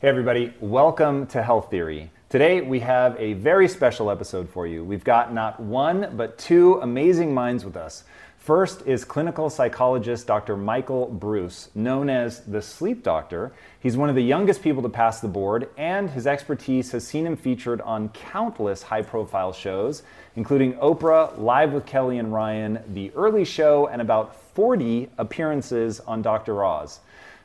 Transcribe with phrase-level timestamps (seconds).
[0.00, 2.10] Hey, everybody, welcome to Health Theory.
[2.28, 4.84] Today, we have a very special episode for you.
[4.84, 8.04] We've got not one, but two amazing minds with us.
[8.42, 10.56] First is clinical psychologist Dr.
[10.56, 13.52] Michael Bruce, known as the Sleep Doctor.
[13.78, 17.24] He's one of the youngest people to pass the board, and his expertise has seen
[17.24, 20.02] him featured on countless high profile shows,
[20.34, 26.20] including Oprah, Live with Kelly and Ryan, The Early Show, and about 40 appearances on
[26.20, 26.64] Dr.
[26.64, 26.98] Oz.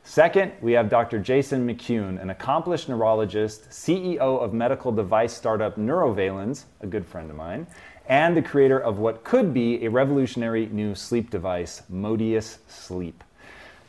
[0.08, 1.18] Second, we have Dr.
[1.18, 7.36] Jason McKeown, an accomplished neurologist, CEO of medical device startup Neurovalens, a good friend of
[7.36, 7.66] mine,
[8.08, 13.22] and the creator of what could be a revolutionary new sleep device, Modius Sleep.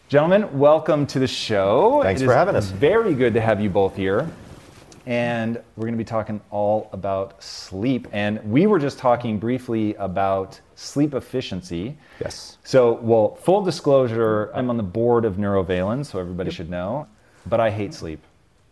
[0.10, 2.02] Gentlemen, welcome to the show.
[2.04, 2.70] Thanks It for is having us.
[2.70, 4.28] Very good to have you both here.
[5.06, 8.08] And we're going to be talking all about sleep.
[8.12, 11.98] And we were just talking briefly about sleep efficiency.
[12.22, 12.58] Yes.
[12.64, 17.08] So, well, full disclosure, I'm on the board of Neurovalens, so everybody should know,
[17.46, 18.22] but I hate sleep.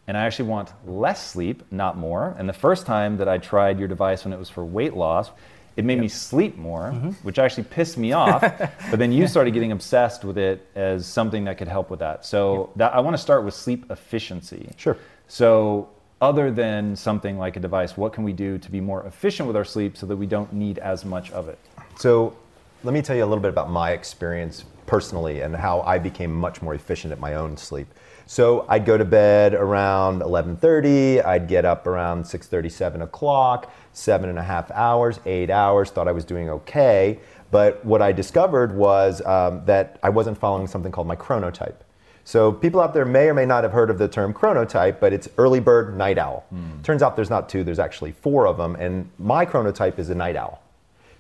[0.08, 2.36] And I actually want less sleep, not more.
[2.38, 5.32] And the first time that I tried your device when it was for weight loss,
[5.78, 7.10] it made me sleep more, mm-hmm.
[7.22, 8.42] which actually pissed me off.
[8.90, 12.26] but then you started getting obsessed with it as something that could help with that.
[12.26, 14.72] So that, I want to start with sleep efficiency.
[14.76, 14.98] Sure.
[15.28, 15.90] So,
[16.22, 19.56] other than something like a device, what can we do to be more efficient with
[19.56, 21.60] our sleep so that we don't need as much of it?
[21.98, 22.36] So
[22.84, 26.34] let me tell you a little bit about my experience personally and how I became
[26.34, 27.88] much more efficient at my own sleep.
[28.26, 31.24] So I'd go to bed around 11:30.
[31.24, 35.92] I'd get up around 6:30, 7 o'clock, seven and a half hours, eight hours.
[35.92, 37.20] Thought I was doing okay,
[37.52, 41.76] but what I discovered was um, that I wasn't following something called my chronotype.
[42.28, 45.14] So people out there may or may not have heard of the term chronotype, but
[45.14, 46.44] it's early bird, night owl.
[46.50, 46.82] Hmm.
[46.82, 50.16] Turns out there's not two, there's actually four of them, and my chronotype is a
[50.16, 50.62] night owl.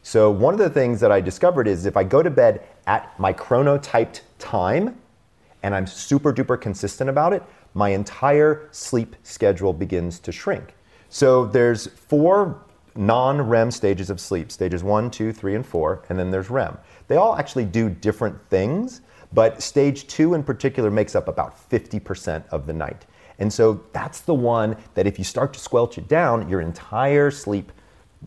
[0.03, 3.17] So one of the things that I discovered is if I go to bed at
[3.17, 4.97] my chronotyped time
[5.63, 7.41] and I'm super duper consistent about it,
[7.73, 10.75] my entire sleep schedule begins to shrink.
[11.07, 12.65] So there's four
[12.97, 16.77] non-REM stages of sleep, stages one, two, three, and four, and then there's REM.
[17.07, 18.99] They all actually do different things,
[19.33, 23.05] but stage two in particular makes up about 50% of the night.
[23.39, 27.29] And so that's the one that if you start to squelch it down, your entire
[27.29, 27.71] sleep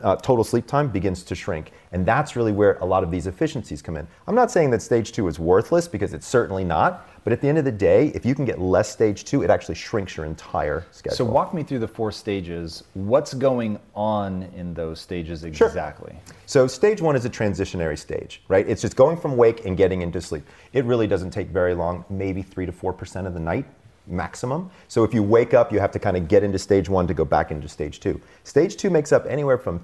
[0.02, 1.72] uh, total sleep time begins to shrink.
[1.92, 4.06] And that's really where a lot of these efficiencies come in.
[4.26, 7.06] I'm not saying that stage two is worthless because it's certainly not.
[7.22, 9.50] But at the end of the day, if you can get less stage two, it
[9.50, 11.16] actually shrinks your entire schedule.
[11.16, 12.84] So walk me through the four stages.
[12.94, 16.12] What's going on in those stages exactly?
[16.12, 16.36] Sure.
[16.46, 18.66] So stage one is a transitionary stage, right?
[18.66, 20.46] It's just going from wake and getting into sleep.
[20.72, 23.66] It really doesn't take very long, maybe three to four percent of the night
[24.10, 24.70] maximum.
[24.88, 27.14] So if you wake up, you have to kind of get into stage one to
[27.14, 28.20] go back into stage two.
[28.44, 29.82] Stage two makes up anywhere from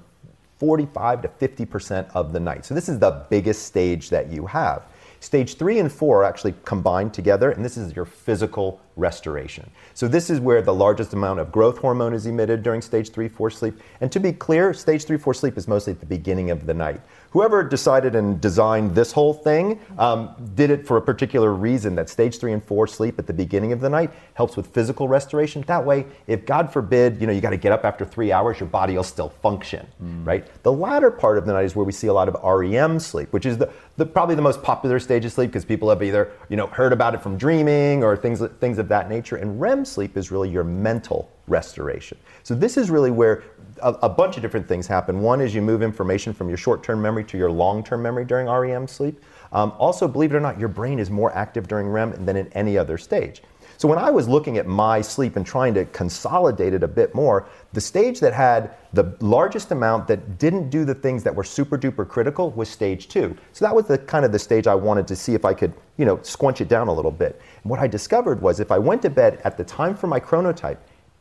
[0.58, 2.64] 45 to 50 percent of the night.
[2.64, 4.82] So this is the biggest stage that you have.
[5.20, 9.68] Stage three and four are actually combined together, and this is your physical restoration.
[9.94, 13.28] So this is where the largest amount of growth hormone is emitted during stage three,
[13.28, 13.80] four sleep.
[14.00, 16.74] And to be clear, stage three, four sleep is mostly at the beginning of the
[16.74, 17.00] night.
[17.36, 22.08] Whoever decided and designed this whole thing um, did it for a particular reason that
[22.08, 25.62] stage three and four sleep at the beginning of the night helps with physical restoration.
[25.66, 28.58] That way, if God forbid, you know, you got to get up after three hours,
[28.58, 29.86] your body will still function,
[30.24, 30.46] right?
[30.62, 33.30] The latter part of the night is where we see a lot of REM sleep,
[33.34, 36.32] which is the, the probably the most popular stage of sleep because people have either
[36.48, 39.36] you know heard about it from dreaming or things things of that nature.
[39.36, 42.18] And REM sleep is really your mental restoration.
[42.42, 43.42] So this is really where
[43.82, 45.20] a, a bunch of different things happen.
[45.20, 48.88] One is you move information from your short-term memory to your long-term memory during REM
[48.88, 49.22] sleep.
[49.52, 52.48] Um, also, believe it or not, your brain is more active during REM than in
[52.52, 53.42] any other stage.
[53.78, 57.14] So when I was looking at my sleep and trying to consolidate it a bit
[57.14, 61.44] more, the stage that had the largest amount that didn't do the things that were
[61.44, 63.36] super duper critical was stage two.
[63.52, 65.74] So that was the kind of the stage I wanted to see if I could,
[65.98, 67.38] you know, squunch it down a little bit.
[67.62, 70.20] And what I discovered was if I went to bed at the time for my
[70.20, 70.78] chronotype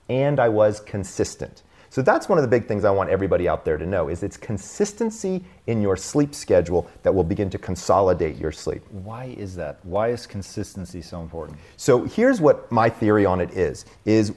[0.10, 1.64] and I was consistent.
[1.90, 4.22] So that's one of the big things I want everybody out there to know is
[4.22, 8.84] it's consistency in your sleep schedule that will begin to consolidate your sleep.
[8.92, 9.80] Why is that?
[9.84, 11.58] Why is consistency so important?
[11.78, 14.34] So here's what my theory on it is is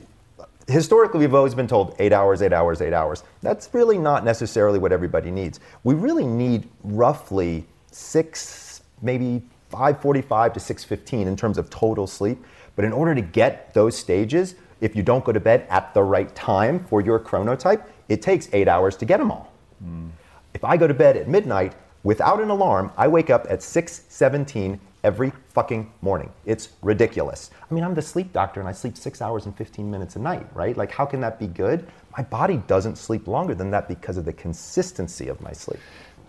[0.69, 3.25] historically we've always been told 8 hours, 8 hours, 8 hours.
[3.43, 5.59] That's really not necessarily what everybody needs.
[5.83, 12.39] We really need roughly 6 maybe 545 to 615 in terms of total sleep.
[12.77, 16.03] But in order to get those stages, if you don't go to bed at the
[16.03, 19.53] right time for your chronotype, it takes eight hours to get them all.
[19.85, 20.11] Mm.
[20.55, 24.79] If I go to bed at midnight without an alarm, I wake up at 6:17
[25.05, 26.31] every fucking morning.
[26.45, 27.51] It's ridiculous.
[27.71, 30.19] I mean, I'm the sleep doctor and I sleep 6 hours and 15 minutes a
[30.19, 30.77] night, right?
[30.77, 31.87] Like how can that be good?
[32.17, 35.81] My body doesn't sleep longer than that because of the consistency of my sleep.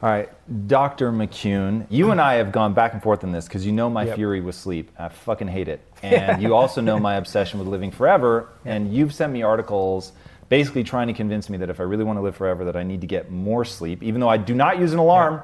[0.01, 0.29] All right,
[0.67, 1.11] Dr.
[1.11, 4.05] McKeown, you and I have gone back and forth on this because you know my
[4.05, 4.15] yep.
[4.15, 4.91] fury with sleep.
[4.97, 5.81] I fucking hate it.
[6.01, 8.47] And you also know my obsession with living forever.
[8.63, 10.13] And you've sent me articles
[10.47, 12.83] basically trying to convince me that if I really want to live forever, that I
[12.83, 15.35] need to get more sleep, even though I do not use an alarm.
[15.35, 15.41] Yeah.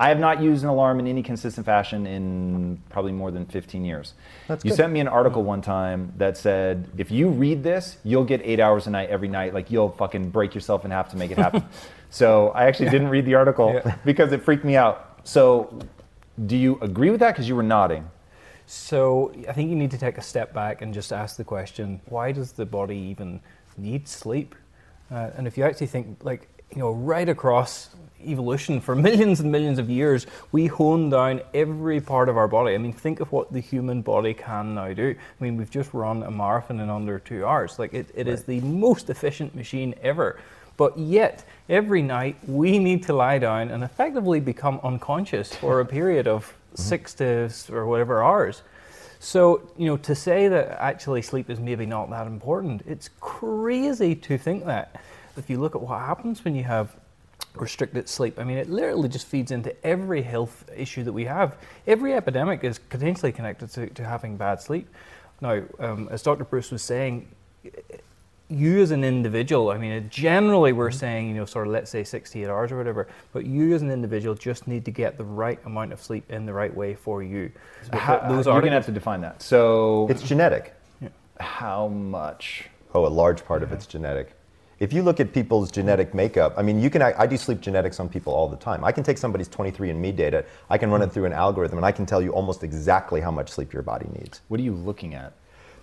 [0.00, 3.84] I have not used an alarm in any consistent fashion in probably more than 15
[3.84, 4.14] years.
[4.48, 4.76] That's you good.
[4.76, 5.48] sent me an article mm-hmm.
[5.48, 9.28] one time that said if you read this, you'll get eight hours a night every
[9.28, 9.54] night.
[9.54, 11.64] Like you'll fucking break yourself in half to make it happen.
[12.12, 13.96] So I actually didn't read the article yeah.
[14.04, 15.18] because it freaked me out.
[15.24, 15.80] So
[16.44, 17.32] do you agree with that?
[17.32, 18.08] Because you were nodding.
[18.66, 22.02] So I think you need to take a step back and just ask the question:
[22.06, 23.40] Why does the body even
[23.78, 24.54] need sleep?
[25.10, 27.90] Uh, and if you actually think, like you know, right across
[28.22, 32.74] evolution for millions and millions of years, we hone down every part of our body.
[32.74, 35.14] I mean, think of what the human body can now do.
[35.18, 37.78] I mean, we've just run a marathon in under two hours.
[37.78, 38.34] Like, it, it right.
[38.34, 40.38] is the most efficient machine ever.
[40.76, 45.86] But yet, every night we need to lie down and effectively become unconscious for a
[45.86, 46.82] period of mm-hmm.
[46.82, 48.62] six to or whatever hours.
[49.18, 54.16] So, you know, to say that actually sleep is maybe not that important, it's crazy
[54.16, 55.00] to think that.
[55.36, 56.96] If you look at what happens when you have
[57.54, 61.56] restricted sleep, I mean, it literally just feeds into every health issue that we have.
[61.86, 64.88] Every epidemic is potentially connected to, to having bad sleep.
[65.40, 66.44] Now, um, as Dr.
[66.44, 67.28] Bruce was saying,
[68.48, 70.98] you as an individual, I mean, generally we're mm-hmm.
[70.98, 73.90] saying, you know, sort of let's say 68 hours or whatever, but you as an
[73.90, 77.22] individual just need to get the right amount of sleep in the right way for
[77.22, 77.50] you.
[77.92, 79.42] How, those you're going to have to define that.
[79.42, 80.74] So it's genetic.
[81.00, 81.08] Yeah.
[81.40, 82.68] How much?
[82.94, 84.36] Oh, a large part of it's genetic.
[84.82, 87.02] If you look at people's genetic makeup, I mean, you can.
[87.02, 88.82] I do sleep genetics on people all the time.
[88.82, 91.14] I can take somebody's 23andMe data, I can run it mm-hmm.
[91.14, 94.08] through an algorithm, and I can tell you almost exactly how much sleep your body
[94.18, 94.40] needs.
[94.48, 95.34] What are you looking at?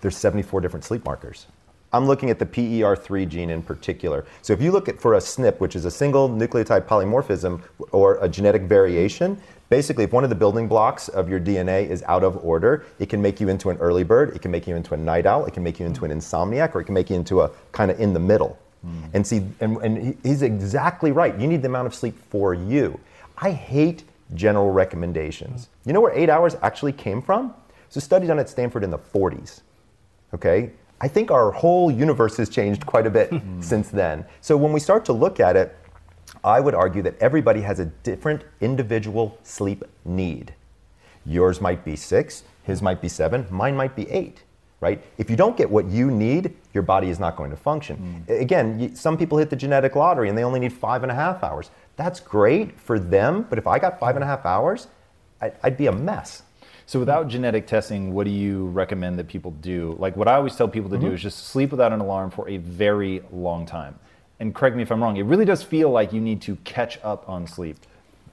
[0.02, 1.46] There's 74 different sleep markers.
[1.92, 4.24] I'm looking at the PER3 gene in particular.
[4.42, 8.18] So if you look at for a SNP, which is a single nucleotide polymorphism or
[8.20, 9.40] a genetic variation,
[9.70, 13.08] basically if one of the building blocks of your DNA is out of order, it
[13.08, 15.46] can make you into an early bird, it can make you into a night owl,
[15.46, 17.90] it can make you into an insomniac, or it can make you into a kind
[17.90, 18.56] of in the middle.
[18.86, 19.14] Mm.
[19.14, 21.38] And see, and, and he's exactly right.
[21.38, 22.98] You need the amount of sleep for you.
[23.38, 24.04] I hate
[24.34, 25.62] general recommendations.
[25.62, 25.86] Mm.
[25.86, 27.54] You know where eight hours actually came from?
[27.86, 29.62] It's a study done at Stanford in the 40s.
[30.32, 30.70] Okay,
[31.00, 34.24] I think our whole universe has changed quite a bit since then.
[34.40, 35.76] So when we start to look at it,
[36.44, 40.54] I would argue that everybody has a different individual sleep need.
[41.26, 44.42] Yours might be six, his might be seven, mine might be eight,
[44.80, 45.02] right?
[45.18, 48.24] If you don't get what you need, your body is not going to function.
[48.26, 48.40] Mm.
[48.40, 51.42] Again, some people hit the genetic lottery and they only need five and a half
[51.42, 51.70] hours.
[51.96, 54.86] That's great for them, but if I got five and a half hours,
[55.40, 56.42] I'd, I'd be a mess.
[56.90, 59.94] So without genetic testing, what do you recommend that people do?
[60.00, 61.06] Like what I always tell people to mm-hmm.
[61.06, 63.96] do is just sleep without an alarm for a very long time.
[64.40, 66.98] And correct me if I'm wrong, it really does feel like you need to catch
[67.04, 67.76] up on sleep.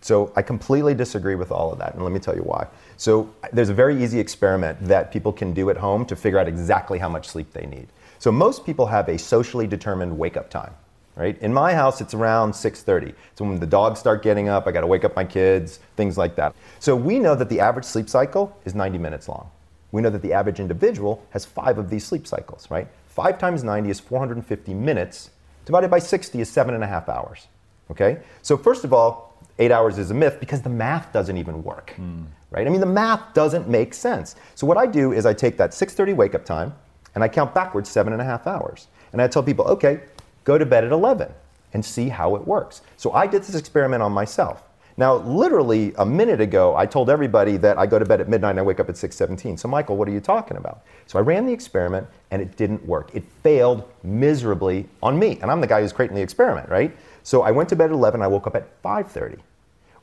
[0.02, 2.66] So I completely disagree with all of that, and let me tell you why.
[2.98, 6.48] So there's a very easy experiment that people can do at home to figure out
[6.48, 7.86] exactly how much sleep they need.
[8.18, 10.74] So most people have a socially determined wake up time
[11.18, 11.38] right?
[11.42, 13.14] In my house, it's around 6:30.
[13.36, 16.18] So when the dogs start getting up, I got to wake up my kids, things
[16.18, 16.56] like that.
[16.80, 19.50] So we know that the average sleep cycle is 90 minutes long.
[19.92, 22.88] We know that the average individual has five of these sleep cycles, right?
[23.08, 25.32] Five times 90 is 450 minutes.
[25.66, 27.48] Divided by 60 is seven and a half hours.
[27.90, 28.20] Okay?
[28.42, 31.94] So first of all, eight hours is a myth because the math doesn't even work.
[31.98, 32.26] Mm.
[32.52, 32.68] Right?
[32.68, 34.36] I mean, the math doesn't make sense.
[34.56, 36.74] So what I do is I take that 6:30 wake up time
[37.16, 38.88] and I count backwards seven and a half hours.
[39.12, 40.02] And I tell people, okay,
[40.48, 41.30] go to bed at 11
[41.74, 42.82] and see how it works.
[42.96, 44.64] So I did this experiment on myself.
[44.96, 48.52] Now, literally a minute ago, I told everybody that I go to bed at midnight
[48.52, 49.58] and I wake up at 6:17.
[49.58, 50.80] So, Michael, what are you talking about?
[51.06, 53.14] So I ran the experiment and it didn't work.
[53.14, 56.96] It failed miserably on me, and I'm the guy who's creating the experiment, right?
[57.24, 58.22] So I went to bed at 11.
[58.22, 59.38] I woke up at 5:30.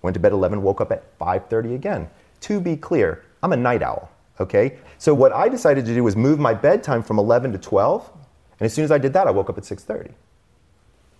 [0.02, 0.62] Went to bed at 11.
[0.62, 2.08] Woke up at 5:30 again.
[2.42, 4.10] To be clear, I'm a night owl.
[4.38, 4.76] Okay.
[4.98, 8.10] So what I decided to do was move my bedtime from 11 to 12,
[8.60, 10.12] and as soon as I did that, I woke up at 6:30.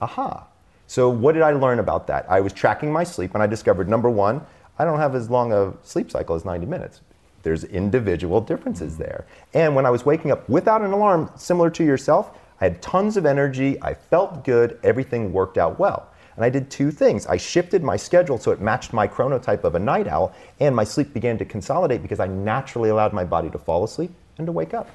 [0.04, 0.46] Aha.
[0.87, 2.26] So, what did I learn about that?
[2.28, 4.44] I was tracking my sleep and I discovered number one,
[4.78, 7.00] I don't have as long a sleep cycle as 90 minutes.
[7.42, 8.99] There's individual differences mm.
[8.99, 9.25] there.
[9.54, 13.16] And when I was waking up without an alarm, similar to yourself, I had tons
[13.16, 16.11] of energy, I felt good, everything worked out well.
[16.37, 17.26] And I did two things.
[17.26, 20.84] I shifted my schedule so it matched my chronotype of a night owl, and my
[20.84, 24.52] sleep began to consolidate because I naturally allowed my body to fall asleep and to
[24.52, 24.90] wake up.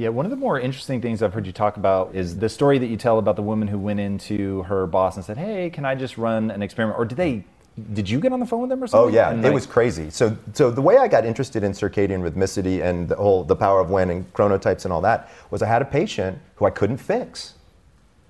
[0.00, 2.78] Yeah, one of the more interesting things I've heard you talk about is the story
[2.78, 5.84] that you tell about the woman who went into her boss and said, "Hey, can
[5.84, 7.44] I just run an experiment?" Or did they?
[7.92, 9.10] Did you get on the phone with them or oh, something?
[9.10, 10.08] Oh yeah, And, it like- was crazy.
[10.08, 13.78] So so the way I got interested in circadian rhythmicity and the whole the power
[13.78, 16.96] of when and chronotypes and all that was I had a patient who I couldn't
[16.96, 17.56] fix.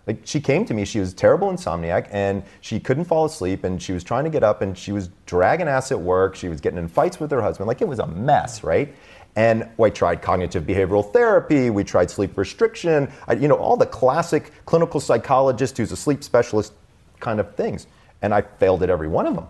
[0.08, 3.62] Like she came to me, she was a terrible insomniac and she couldn't fall asleep
[3.62, 6.34] and she was trying to get up and she was dragging ass at work.
[6.34, 7.68] She was getting in fights with her husband.
[7.68, 8.92] Like it was a mess, right?
[9.36, 11.70] And I tried cognitive behavioral therapy.
[11.70, 13.10] We tried sleep restriction.
[13.28, 16.72] I, you know, all the classic clinical psychologist who's a sleep specialist
[17.20, 17.86] kind of things.
[18.22, 19.46] And I failed at every one of them.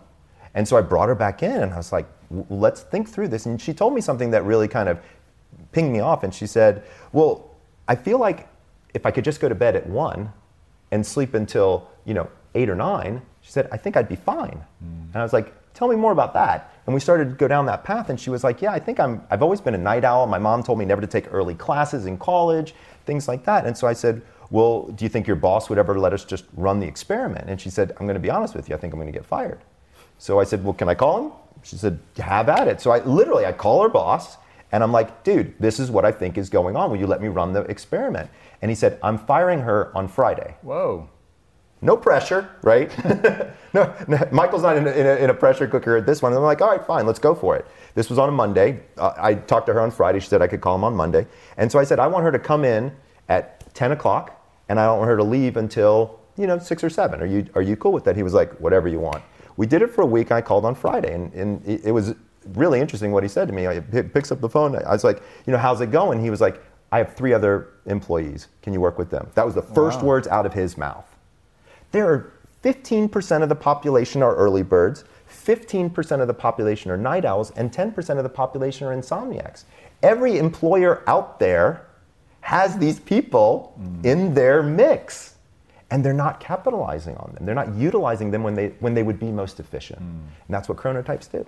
[0.55, 2.07] And so I brought her back in and I was like,
[2.49, 3.47] let's think through this.
[3.47, 5.01] And she told me something that really kind of
[5.73, 6.25] pinged me off.
[6.25, 6.83] And she said,
[7.13, 7.51] well,
[7.89, 8.49] I feel like
[8.95, 10.33] if I could just go to bed at one
[10.91, 14.63] and sleep until, you know, eight or nine, she said, I think I'd be fine.
[14.85, 15.07] Mm.
[15.13, 16.75] And I was like, tell me more about that.
[16.85, 18.11] And we started to go down that path.
[18.11, 20.27] And she was like, yeah, I think I'm, I've always been a night owl.
[20.27, 22.75] My mom told me never to take early classes in college,
[23.07, 23.65] things like that.
[23.65, 24.21] And so I said,
[24.51, 27.49] well, do you think your boss would ever let us just run the experiment?
[27.49, 28.75] And she said, I'm going to be honest with you.
[28.75, 29.61] I think I'm going to get fired.
[30.19, 31.33] So I said, well, can I call him?
[31.63, 32.83] She said, have at it.
[32.83, 34.37] So I literally, I call her boss
[34.73, 36.91] and I'm like, dude, this is what I think is going on.
[36.91, 38.29] Will you let me run the experiment?
[38.61, 40.57] And he said, I'm firing her on Friday.
[40.61, 41.09] Whoa.
[41.83, 42.91] No pressure, right?
[43.75, 46.33] no, no, Michael's not in a, in, a, in a pressure cooker at this one.
[46.33, 47.67] And I'm like, all right, fine, let's go for it.
[47.95, 48.81] This was on a Monday.
[48.99, 50.21] Uh, I talked to her on Friday.
[50.21, 51.27] She said I could call him on Monday.
[51.57, 52.93] And so I said, I want her to come in
[53.29, 54.37] at 10 o'clock
[54.69, 57.21] and I don't want her to leave until, you know, six or seven.
[57.23, 58.17] Are you, are you cool with that?
[58.17, 59.23] He was like, whatever you want.
[59.57, 60.31] We did it for a week.
[60.33, 62.15] I called on Friday and, and it, it was
[62.55, 63.67] really interesting what he said to me.
[63.93, 64.77] He picks up the phone.
[64.77, 66.23] I was like, you know, how's it going?
[66.23, 68.49] He was like, I have three other employees.
[68.63, 69.29] Can you work with them?
[69.35, 71.10] That was the first words out of his mouth.
[71.93, 72.33] There are
[72.63, 77.73] 15% of the population are early birds, 15% of the population are night owls, and
[77.73, 79.65] 10% of the population are insomniacs.
[80.03, 81.87] Every employer out there
[82.43, 84.05] has these people mm.
[84.05, 85.37] in their mix,
[85.91, 87.47] and they're not capitalizing on them.
[87.47, 90.01] They're not utilizing them when they, when they would be most efficient.
[90.01, 90.05] Mm.
[90.05, 91.47] And that's what chronotypes did.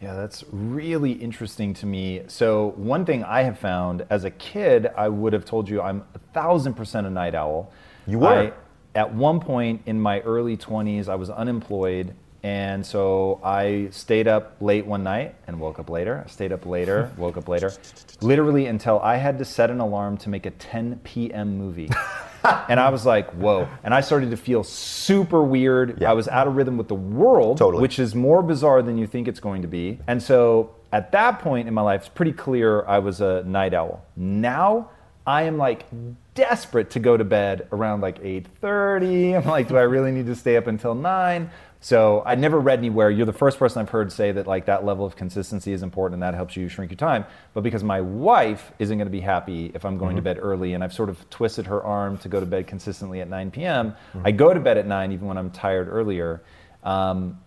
[0.00, 2.22] Yeah, that's really interesting to me.
[2.26, 6.04] So, one thing I have found as a kid, I would have told you I'm
[6.14, 7.72] a thousand percent a night owl.
[8.06, 8.28] You were.
[8.28, 8.52] I,
[8.94, 12.14] at one point in my early 20s, I was unemployed.
[12.42, 16.22] And so I stayed up late one night and woke up later.
[16.26, 17.72] I stayed up later, woke up later,
[18.20, 21.56] literally until I had to set an alarm to make a 10 p.m.
[21.56, 21.88] movie.
[22.68, 23.66] and I was like, whoa.
[23.82, 26.02] And I started to feel super weird.
[26.02, 26.10] Yeah.
[26.10, 27.80] I was out of rhythm with the world, Totally.
[27.80, 29.98] which is more bizarre than you think it's going to be.
[30.06, 33.72] And so at that point in my life, it's pretty clear I was a night
[33.72, 34.04] owl.
[34.16, 34.90] Now
[35.26, 35.86] I am like
[36.34, 39.36] desperate to go to bed around like 8:30.
[39.42, 41.50] I'm like, do I really need to stay up until 9?
[41.80, 43.10] So I never read anywhere.
[43.10, 46.14] You're the first person I've heard say that like that level of consistency is important
[46.14, 47.26] and that helps you shrink your time.
[47.52, 50.72] But because my wife isn't going to be happy if I'm going to bed early,
[50.72, 53.94] and I've sort of twisted her arm to go to bed consistently at 9 p.m.
[54.24, 56.42] I go to bed at 9 even when I'm tired earlier.
[56.82, 57.38] Um,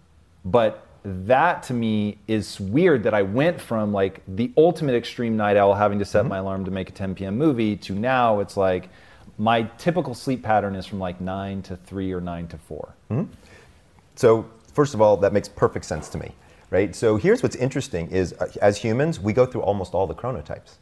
[0.45, 5.55] but that to me is weird that I went from like the ultimate extreme night
[5.55, 7.37] owl having to set my alarm to make a 10 p.m.
[7.37, 8.89] movie to now it's like
[9.37, 12.95] my typical sleep pattern is from like 9 to 3 or 9 to 4.
[13.09, 13.23] Hmm.
[14.15, 16.33] So first of all, that makes perfect sense to me,
[16.71, 16.93] right?
[16.93, 20.75] So here's what's interesting is uh, as humans, we go through almost all the chronotypes.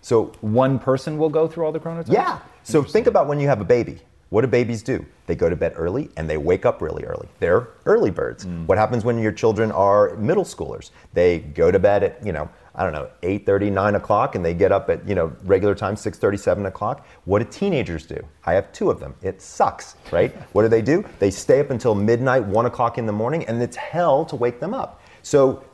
[0.00, 2.12] So One person will go through all the chronotypes?
[2.12, 2.38] Yeah.
[2.62, 3.98] So think about when you have a baby.
[4.30, 5.04] What do babies do?
[5.26, 7.28] They go to bed early and they wake up really early.
[7.38, 8.44] They're early birds.
[8.44, 8.66] Mm.
[8.66, 10.90] What happens when your children are middle schoolers?
[11.14, 14.52] They go to bed at, you know, I don't know, 8.30, 9 o'clock, and they
[14.52, 17.06] get up at, you know, regular time, 6.30, 7 o'clock.
[17.24, 18.22] What do teenagers do?
[18.44, 19.14] I have two of them.
[19.22, 20.34] It sucks, right?
[20.52, 21.02] what do they do?
[21.18, 24.60] They stay up until midnight, 1 o'clock in the morning, and it's hell to wake
[24.60, 25.00] them up.
[25.22, 25.64] So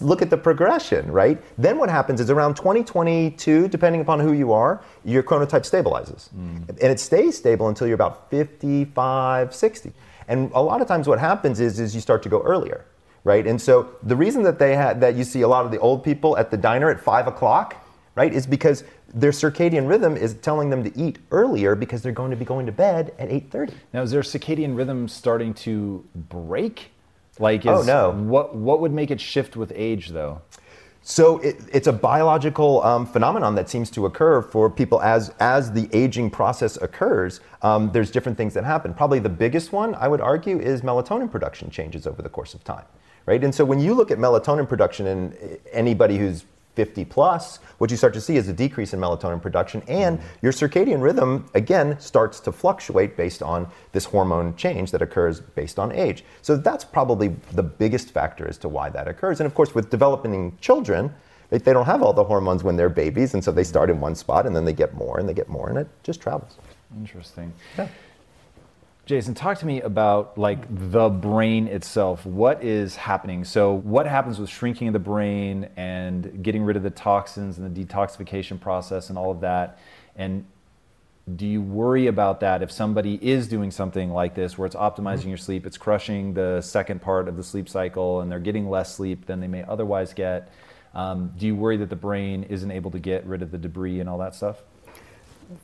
[0.00, 1.42] look at the progression, right?
[1.58, 6.32] Then what happens is around 2022, depending upon who you are, your chronotype stabilizes.
[6.34, 6.68] Mm.
[6.68, 9.92] And it stays stable until you're about 55, 60.
[10.28, 12.86] And a lot of times what happens is, is you start to go earlier,
[13.24, 13.46] right?
[13.46, 16.02] And so the reason that they had that you see a lot of the old
[16.02, 17.76] people at the diner at five o'clock,
[18.14, 22.30] right, is because their circadian rhythm is telling them to eat earlier because they're going
[22.30, 26.90] to be going to bed at 8.30 Now, is their circadian rhythm starting to break?
[27.38, 28.10] Like, is, Oh, no.
[28.12, 30.40] What what would make it shift with age, though?
[31.06, 35.70] So it, it's a biological um, phenomenon that seems to occur for people as as
[35.70, 37.40] the aging process occurs.
[37.60, 38.94] Um, there's different things that happen.
[38.94, 42.64] Probably the biggest one I would argue is melatonin production changes over the course of
[42.64, 42.86] time,
[43.26, 43.44] right?
[43.44, 47.96] And so when you look at melatonin production in anybody who's 50 plus, what you
[47.96, 52.40] start to see is a decrease in melatonin production, and your circadian rhythm again starts
[52.40, 56.24] to fluctuate based on this hormone change that occurs based on age.
[56.42, 59.40] So that's probably the biggest factor as to why that occurs.
[59.40, 61.14] And of course, with developing children,
[61.50, 64.00] they, they don't have all the hormones when they're babies, and so they start in
[64.00, 66.58] one spot and then they get more and they get more, and it just travels.
[66.96, 67.52] Interesting.
[67.78, 67.88] Yeah.
[69.06, 72.24] Jason, talk to me about like the brain itself.
[72.24, 73.44] What is happening?
[73.44, 77.74] So, what happens with shrinking of the brain and getting rid of the toxins and
[77.74, 79.78] the detoxification process and all of that?
[80.16, 80.46] And
[81.36, 85.26] do you worry about that if somebody is doing something like this where it's optimizing
[85.26, 88.94] your sleep, it's crushing the second part of the sleep cycle, and they're getting less
[88.94, 90.50] sleep than they may otherwise get?
[90.94, 94.00] Um, do you worry that the brain isn't able to get rid of the debris
[94.00, 94.62] and all that stuff?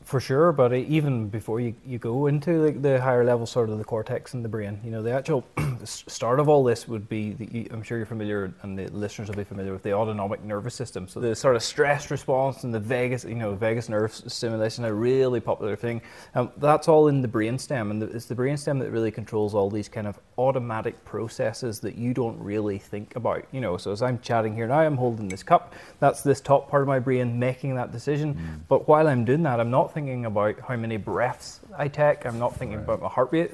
[0.05, 3.79] For sure, but even before you, you go into like the higher level, sort of
[3.79, 5.45] the cortex and the brain, you know, the actual
[5.85, 9.37] start of all this would be, the, I'm sure you're familiar, and the listeners will
[9.37, 11.07] be familiar with the autonomic nervous system.
[11.09, 14.93] So the sort of stress response and the vagus, you know, vagus nerve stimulation, a
[14.93, 16.03] really popular thing.
[16.35, 19.71] Um, that's all in the brainstem, and the, it's the brainstem that really controls all
[19.71, 23.45] these kind of automatic processes that you don't really think about.
[23.53, 25.75] You know, so as I'm chatting here now, I'm holding this cup.
[25.99, 28.65] That's this top part of my brain making that decision.
[28.69, 32.27] But while I'm doing that, I'm not thinking about how many breaths I take.
[32.27, 33.53] I'm not thinking about my heart rate.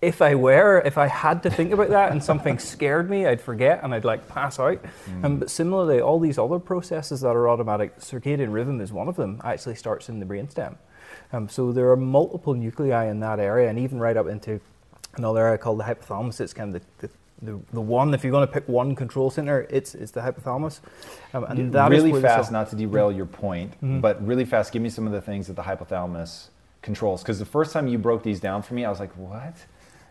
[0.00, 3.40] If I were, if I had to think about that and something scared me, I'd
[3.40, 4.82] forget and I'd like pass out.
[5.22, 9.16] Um, but similarly, all these other processes that are automatic, circadian rhythm is one of
[9.16, 10.76] them, actually starts in the brainstem.
[11.32, 14.60] Um, so there are multiple nuclei in that area, and even right up into
[15.16, 16.40] another area called the hypothalamus.
[16.40, 19.30] It's kind of the, the, the, the one, if you're going to pick one control
[19.30, 20.80] center, it's, it's the hypothalamus.
[21.32, 24.82] Um, and that is really fast, not to derail your point, but really fast, give
[24.82, 26.48] me some of the things that the hypothalamus
[26.82, 27.22] controls.
[27.22, 29.54] Because the first time you broke these down for me, I was like, what?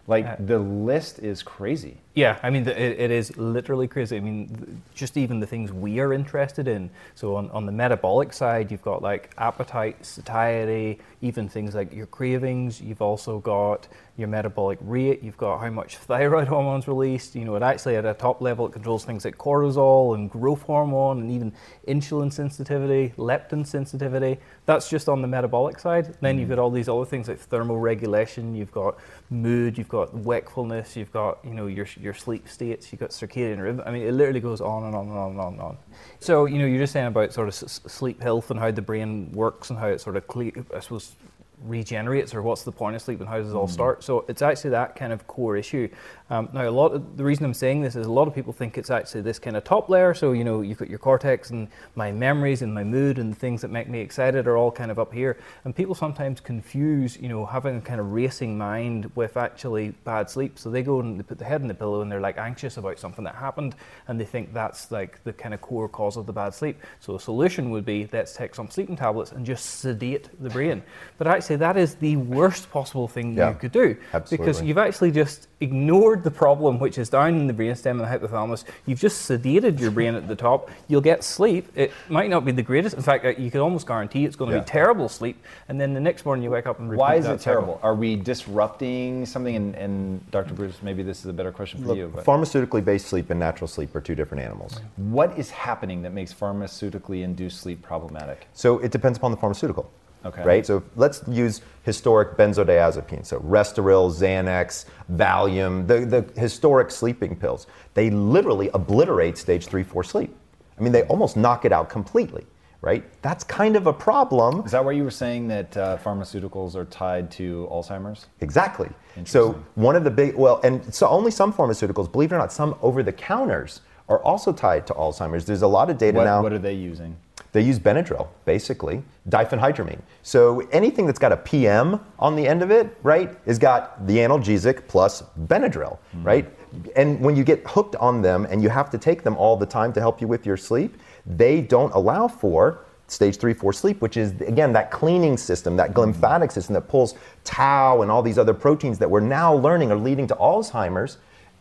[0.08, 1.98] Like the list is crazy.
[2.16, 4.18] Yeah, I mean, the, it, it is literally crazy.
[4.18, 6.90] I mean, th- just even the things we are interested in.
[7.14, 12.08] So, on, on the metabolic side, you've got like appetite, satiety, even things like your
[12.08, 12.82] cravings.
[12.82, 13.88] You've also got
[14.20, 15.24] your metabolic rate.
[15.24, 17.36] You've got how much thyroid hormones released.
[17.36, 20.62] You know, it actually at a top level, it controls things like cortisol and growth
[20.64, 21.54] hormone and even
[21.88, 24.38] insulin sensitivity, leptin sensitivity.
[24.66, 26.16] That's just on the metabolic side.
[26.22, 26.56] Then you've mm.
[26.56, 28.56] got all these other things like thermoregulation.
[28.56, 28.98] You've got
[29.30, 29.78] mood.
[29.78, 30.96] You've got wakefulness.
[30.96, 32.92] You've got you know your your sleep states.
[32.92, 33.82] You've got circadian rhythm.
[33.86, 35.78] I mean, it literally goes on and on and on and on and on.
[36.20, 38.82] So you know, you're just saying about sort of s- sleep health and how the
[38.82, 41.14] brain works and how it sort of cle- I suppose
[41.64, 43.22] regenerates or what's the point of sleeping?
[43.22, 43.72] and how does it all mm.
[43.72, 44.04] start?
[44.04, 45.90] So it's actually that kind of core issue
[46.30, 48.54] um, now a lot of the reason i'm saying this is a lot of people
[48.54, 50.14] think it's actually this kind of top layer.
[50.14, 53.36] So you know you've got your cortex and my memories and my mood and the
[53.36, 55.38] things that make me excited are all kind of up here.
[55.66, 60.30] And people sometimes confuse you know having a kind of racing mind with actually bad
[60.30, 60.58] sleep.
[60.58, 62.78] So they go and they put their head in the pillow and they're like anxious
[62.78, 63.76] about something that happened
[64.08, 66.80] and they think that's like the kind of core cause of the bad sleep.
[67.00, 70.82] So a solution would be let's take some sleeping tablets and just sedate the brain.
[71.18, 73.98] But actually that is the worst possible thing Yeah, you could do
[74.30, 78.06] because you've actually just ignored the problem which is down in the brainstem and the
[78.06, 82.46] hypothalamus you've just sedated your brain at the top you'll get sleep it might not
[82.46, 84.62] be the greatest in fact uh, you can almost guarantee it's going to Yeah.
[84.64, 87.26] be terrible sleep and then the next morning you wake up and repeat Why is
[87.26, 87.62] that it cycle.
[87.62, 87.80] terrible?
[87.84, 89.56] Are we disrupting something?
[89.56, 90.54] And, and Dr.
[90.54, 92.12] Bruce, maybe this is a better question for Look, you.
[92.14, 94.80] But pharmaceutically based sleep and natural sleep are two different animals.
[94.96, 98.48] what is happening that makes pharmaceutically induced sleep problematic?
[98.54, 99.92] So it depends upon the pharmaceutical.
[100.26, 100.44] Okay.
[100.44, 100.66] Right?
[100.66, 103.28] So let's use historic benzodiazepines.
[103.28, 107.68] So Restoril, Xanax, Valium, the, the historic sleeping pills.
[107.94, 110.36] They literally obliterate stage three, four sleep.
[110.78, 112.46] I mean, they almost knock it out completely,
[112.82, 113.04] right?
[113.22, 114.66] That's kind of a problem.
[114.66, 118.28] Is that why you were saying that uh, pharmaceuticals are tied to Alzheimer's?
[118.42, 118.90] Exactly.
[119.26, 122.54] So one of the big well, and so only some pharmaceuticals, believe it or not,
[122.54, 125.46] some over the counters are also tied to Alzheimer's.
[125.46, 126.42] There's a lot of data What, now.
[126.42, 127.16] what are they using?
[127.52, 130.02] They use Benadryl, basically, diphenhydramine.
[130.22, 134.18] So anything that's got a PM on the end of it, right, has got the
[134.18, 136.24] analgesic plus Benadryl, mm-hmm.
[136.24, 136.50] right?
[136.96, 139.66] And when you get hooked on them and you have to take them all the
[139.66, 144.02] time to help you with your sleep, they don't allow for stage three, four sleep,
[144.02, 146.12] which is again that cleaning system, that mm-hmm.
[146.12, 149.98] glymphatic system that pulls tau and all these other proteins that we're now learning are
[149.98, 151.18] leading to Alzheimer's,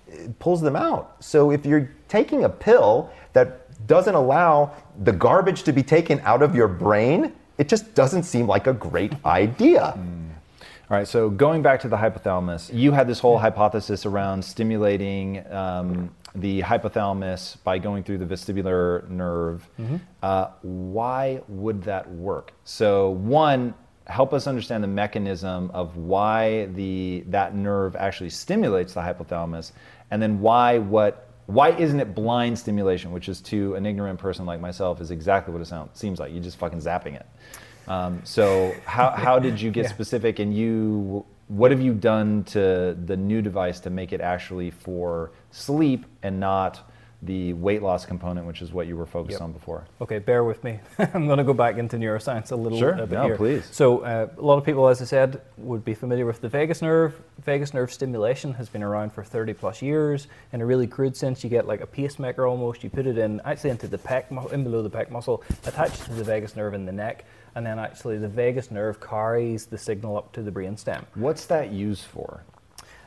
[0.07, 1.17] it pulls them out.
[1.21, 4.71] So if you're taking a pill that doesn't allow
[5.03, 8.73] the garbage to be taken out of your brain, it just doesn't seem like a
[8.73, 9.99] great idea.
[10.91, 15.45] All right, so going back to the hypothalamus, you had this whole hypothesis around stimulating
[15.53, 19.69] um, the hypothalamus by going through the vestibular nerve.
[20.23, 22.53] Uh, why would that work?
[22.65, 23.75] So, one,
[24.07, 29.73] help us understand the mechanism of why the that nerve actually stimulates the hypothalamus,
[30.11, 34.45] and then why what why isn't it blind stimulation, which is to an ignorant person
[34.45, 36.31] like myself is exactly what it sounds seems like.
[36.31, 37.27] You're just fucking zapping it.
[37.89, 39.91] Um, so how how did you get Yeah.
[39.91, 44.71] specific, and you what have you done to the new device to make it actually
[44.71, 46.91] for sleep and not
[47.23, 49.43] the weight loss component, which is what you were focused Yep.
[49.43, 49.85] on before?
[50.01, 50.79] Okay, bear with me.
[50.99, 52.93] I'm going to go back into neuroscience a little Sure.
[52.95, 53.37] bit No, here.
[53.37, 53.69] please.
[53.73, 56.81] So, uh, a lot of people, as I said, would be familiar with the vagus
[56.81, 57.21] nerve.
[57.45, 60.29] Vagus nerve stimulation has been around for 30 plus years.
[60.53, 62.85] In a really crude sense, you get like a pacemaker almost.
[62.85, 66.05] You put it in actually into the pec, mu- in below the pec muscle, attached
[66.05, 67.25] to the vagus nerve in the neck,
[67.57, 71.03] and then actually the vagus nerve carries the signal up to the brainstem.
[71.17, 72.45] What's that used for?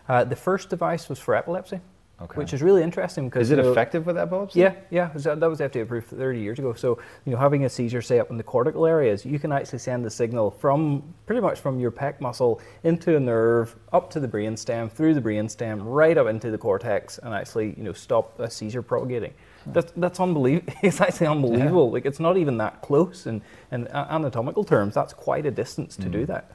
[0.09, 1.79] Uh, the first device was for epilepsy,
[2.23, 2.37] Okay.
[2.37, 4.59] which is really interesting because Is it you know, effective with epilepsy?
[4.59, 6.73] Yeah, yeah, it that was FDA approved 30 years ago.
[6.73, 9.79] So, you know, having a seizure, say, up in the cortical areas, you can actually
[9.79, 14.19] send the signal from pretty much from your pec muscle into a nerve, up to
[14.19, 18.39] the brainstem, through the brainstem, right up into the cortex, and actually, you know, stop
[18.39, 19.33] a seizure propagating.
[19.67, 20.73] That's, that's unbelievable.
[20.83, 21.91] It's actually unbelievable.
[21.91, 24.93] Like, it's not even that close in, in uh, anatomical terms.
[24.93, 26.27] That's quite a distance to do mm.
[26.27, 26.51] that.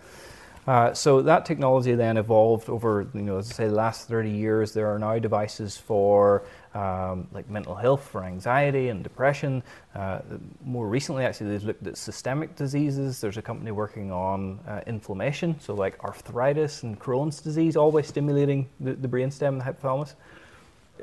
[0.66, 4.30] Uh, so that technology then evolved over, you know, as I say, the last 30
[4.30, 4.72] years.
[4.72, 9.62] There are now devices for um, like mental health, for anxiety and depression.
[9.94, 10.20] Uh,
[10.64, 13.20] more recently, actually, they've looked at systemic diseases.
[13.20, 18.68] There's a company working on uh, inflammation, so like arthritis and Crohn's disease, always stimulating
[18.80, 20.14] the, the brainstem and the hypothalamus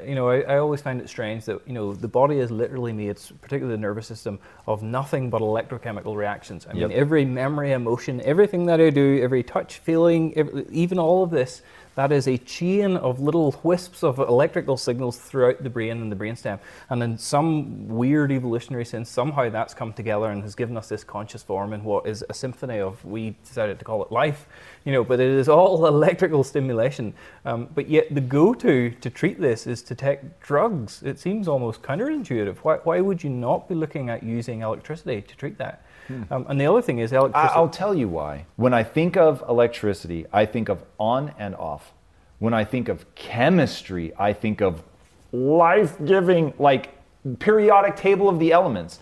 [0.08, 2.94] you know, I, I always find it strange that, you know, the body is literally
[2.94, 6.66] made, particularly the nervous system, of nothing but electrochemical reactions.
[6.66, 6.89] I Yep.
[6.89, 11.30] mean, every memory, emotion, everything that I do, every touch, feeling, every, even all of
[11.30, 11.62] this,
[11.96, 16.16] that is a chain of little wisps of electrical signals throughout the brain and the
[16.16, 16.60] brainstem.
[16.90, 21.04] And in some weird evolutionary sense, somehow that's come together and has given us this
[21.04, 24.48] conscious form in what is a symphony of, we decided to call it life,
[24.86, 27.14] you know, but it is all electrical stimulation.
[27.46, 31.04] Um, but yet the go-to to treat this is to take drugs.
[31.04, 32.58] It seems almost counterintuitive.
[32.58, 35.83] Why, why would you not be looking at using electricity to treat that?
[36.30, 37.54] Um, and the other thing is electricity.
[37.54, 38.46] I'll tell you why.
[38.56, 41.94] When I think of electricity, I think of on and off.
[42.39, 44.84] When I think of chemistry, I think of
[45.32, 46.94] life giving, like
[47.39, 49.00] periodic table of the elements.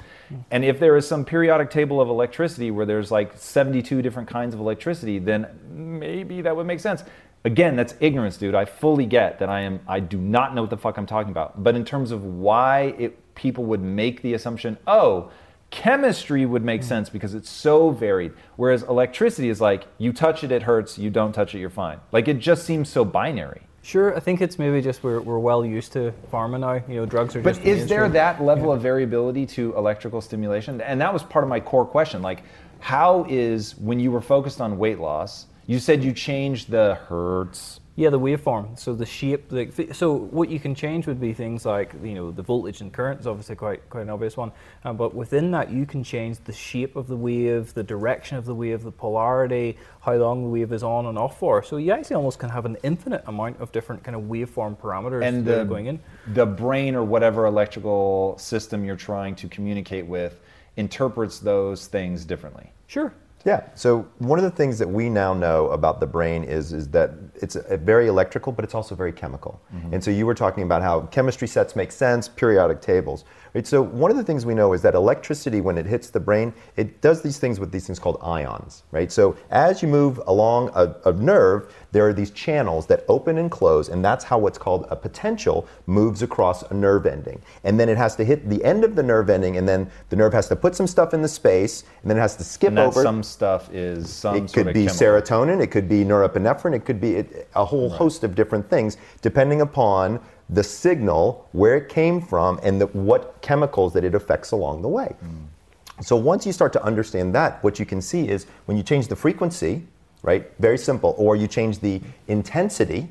[0.50, 4.54] And if there is some periodic table of electricity where there's like 72 different kinds
[4.54, 7.04] of electricity, then maybe that would make sense.
[7.44, 8.54] Again, that's ignorance, dude.
[8.54, 11.32] I fully get that I am I do not know what the fuck I'm talking
[11.32, 11.64] about.
[11.64, 15.32] But in terms of why it people would make the assumption, oh,
[15.72, 18.34] chemistry would make sense because it's so varied.
[18.58, 21.00] Whereas electricity is like you touch it, it hurts.
[21.00, 22.00] You don't touch it, you're fine.
[22.12, 23.62] Like it just seems so binary.
[23.84, 26.74] Sure, I think it's maybe just we're, we're well used to pharma now.
[26.88, 27.66] You know, drugs are But just.
[27.66, 30.82] is there that level of variability to electrical stimulation?
[30.82, 32.22] And that was part of my core question.
[32.22, 32.44] Like,
[32.80, 35.48] how is when you were focused on weight loss?
[35.72, 37.80] You said you changed the hertz.
[37.96, 38.78] Yeah, the waveform.
[38.78, 39.48] So the shape.
[39.48, 42.92] The, so what you can change would be things like you know the voltage and
[42.92, 44.52] current is obviously quite quite an obvious one.
[44.84, 48.44] Um, but within that, you can change the shape of the wave, the direction of
[48.44, 51.64] the wave, the polarity, how long the wave is on and off for.
[51.64, 55.24] So you actually almost can have an infinite amount of different kind of waveform parameters
[55.24, 56.02] and the going in.
[56.34, 60.42] the brain or whatever electrical system you're trying to communicate with
[60.76, 62.70] interprets those things differently.
[62.88, 63.14] Sure.
[63.46, 63.68] Yeah.
[63.76, 67.12] So one of the things that we now know about the brain is is that
[67.42, 69.62] it's a, very electrical, but it's also very chemical.
[69.76, 69.94] Mm-hmm.
[69.94, 73.26] And so you were talking about how chemistry sets make sense, periodic tables.
[73.54, 73.68] Right.
[73.68, 76.54] So one of the things we know is that electricity, when it hits the brain,
[76.78, 78.84] it does these things with these things called ions.
[78.92, 79.12] Right.
[79.12, 83.52] So as you move along a, a nerve, there are these channels that open and
[83.52, 87.42] close, and that's how what's called a potential moves across a nerve ending.
[87.66, 90.16] And then it has to hit the end of the nerve ending, and then the
[90.16, 92.70] nerve has to put some stuff in the space, and then it has to skip
[92.70, 93.04] And that over.
[93.04, 95.08] some stuff is some It sort could of be chemical.
[95.08, 98.98] serotonin, it could be norepinephrine, it could be it, a whole host of different things,
[99.22, 104.52] depending upon the signal, where it came from, and the, what chemicals that it affects
[104.52, 105.16] along the way.
[105.24, 106.04] Mm.
[106.04, 109.08] So once you start to understand that, what you can see is when you change
[109.08, 109.84] the frequency,
[110.24, 110.52] right?
[110.60, 113.08] Very simple, or you change the intensity,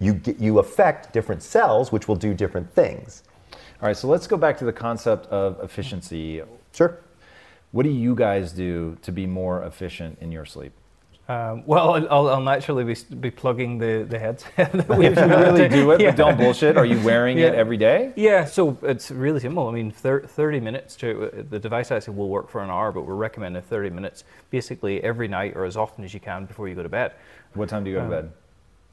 [0.00, 3.22] you get, you affect different cells, which will do different things.
[3.80, 6.42] All right, so let's go back to the concept of efficiency.
[6.72, 6.98] Sure.
[7.72, 10.72] What do you guys do to be more efficient in your sleep?
[11.28, 14.72] Um, well, I'll, I'll naturally be, be plugging the, the headset.
[14.90, 16.10] If you really do it, Yeah.
[16.10, 18.12] but don't bullshit, are you wearing it every day?
[18.14, 19.66] Yeah, so it's really simple.
[19.66, 23.02] I mean, thir- 30 minutes to the device actually will work for an hour, but
[23.02, 26.76] we're recommending 30 minutes basically every night or as often as you can before you
[26.76, 27.12] go to bed.
[27.54, 28.32] What time do you go to bed?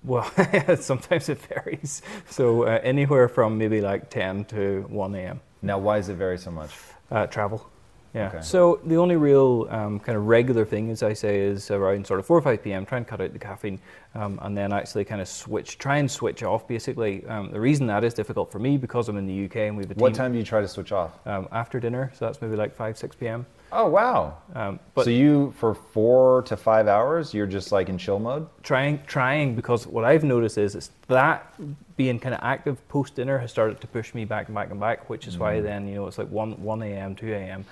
[0.04, 2.02] Well, sometimes it varies.
[2.28, 5.39] So uh, anywhere from maybe like 10 to 1 a.m.
[5.62, 6.72] Now, why does it vary so much?
[7.12, 7.69] Uh, travel.
[8.13, 8.28] Yeah.
[8.28, 8.41] Okay.
[8.41, 12.19] So the only real um, kind of regular thing, as I say, is around sort
[12.19, 12.86] of 4 or 5 p.m.
[12.86, 13.80] Try and cut out the caffeine,
[14.13, 16.67] um, and then actually kind of switch, try and switch off.
[16.67, 19.78] Basically, um, the reason that is difficult for me because I'm in the UK and
[19.78, 21.12] we have a team What time do you try to switch off?
[21.26, 22.12] um, after dinner.
[22.15, 23.47] So that's maybe like 5, 6 p.m.
[23.71, 24.38] Oh, wow.
[24.54, 28.47] Um, but so you, for four to five hours, you're just like in chill mode?
[28.62, 31.56] trying, trying because what I've noticed is it's that
[31.97, 34.80] being kind of active post dinner has started to push me back and back and
[34.80, 37.15] back, which is why then you know it's like 1 1 a.m.
[37.15, 37.65] 2 a.m.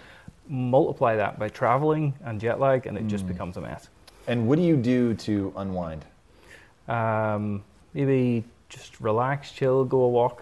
[0.47, 3.87] Multiply that by traveling and jet lag, and it just becomes a mess.
[4.27, 6.05] And what do you do to unwind?
[6.87, 10.41] Um, maybe just relax, chill, go a walk.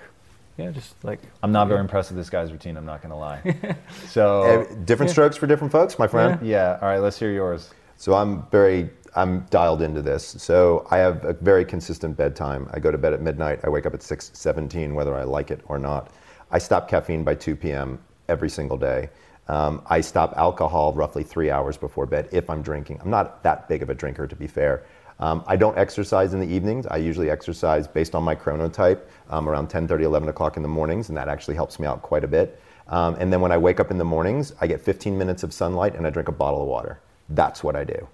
[0.58, 3.16] Yeah, just like I'm not very impressed with this guy's routine, I'm not going to
[3.16, 3.76] lie.
[4.08, 6.40] so, Eh, Different strokes for different folks, my friend.
[6.46, 7.72] yeah, all right, let's hear yours.
[7.96, 10.26] So I'm very, I'm dialed into this.
[10.38, 12.70] So I have a very consistent bedtime.
[12.74, 13.60] I go to bed at midnight.
[13.64, 16.10] I wake up at 6:17, whether I like it or not.
[16.52, 18.00] I stop caffeine by 2 p.m.
[18.28, 19.10] every single day.
[19.50, 23.00] Um, I stop alcohol roughly three hours before bed if I'm drinking.
[23.02, 24.86] I'm not that big of a drinker, to be fair.
[25.20, 26.86] Um, I don't exercise in the evenings.
[26.86, 31.10] I usually exercise based on my chronotype um, around 10:30, 11 o'clock in the mornings,
[31.10, 32.62] and that actually helps me out quite a bit.
[32.88, 35.52] Um, and then when I wake up in the mornings, I get 15 minutes of
[35.52, 37.00] sunlight and I drink a bottle of water.
[37.30, 38.08] That's what I do,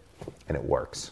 [0.47, 1.11] and it works.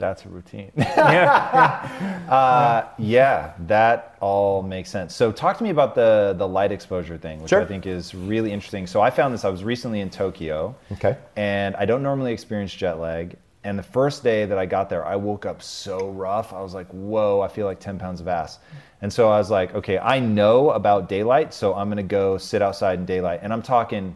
[0.00, 0.72] That's a routine.
[0.76, 5.14] yeah, Uh, yeah, that all makes sense.
[5.14, 7.60] So, talk to me about the the light exposure thing, which Sure.
[7.60, 8.86] I think is really interesting.
[8.86, 9.44] So, I found this.
[9.44, 11.16] I was recently in Tokyo, Okay.
[11.36, 13.36] and I don't normally experience jet lag.
[13.62, 16.54] And the first day that I got there, I woke up so rough.
[16.54, 18.58] I was like, "Whoa!" I feel like ten pounds of ass.
[19.02, 22.62] And so I was like, "Okay, I know about daylight, so I'm gonna go sit
[22.62, 24.14] outside in daylight." And I'm talking,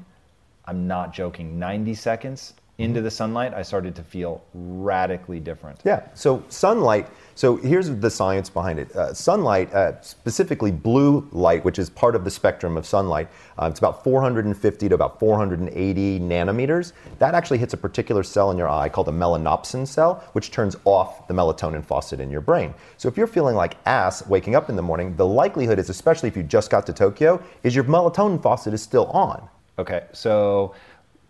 [0.65, 1.59] I'm not joking.
[1.59, 5.81] 90 seconds into the sunlight, I started to feel radically different.
[5.85, 6.09] Yeah.
[6.15, 7.09] So sunlight.
[7.37, 8.95] So here's the science behind it.
[8.97, 13.29] Uh, sunlight, uh, specifically blue light, which is part of the spectrum of sunlight,
[13.61, 16.93] uh, it's about 450 to about 480 nanometers.
[17.21, 20.77] That actually hits a particular cell in your eye called a melanopsin cell, which turns
[20.85, 22.75] off the melatonin faucet in your brain.
[22.97, 26.29] So if you're feeling like ass waking up in the morning, the likelihood is, especially
[26.29, 29.49] if you just got to Tokyo, is your melatonin faucet is still on.
[29.77, 30.73] Okay, so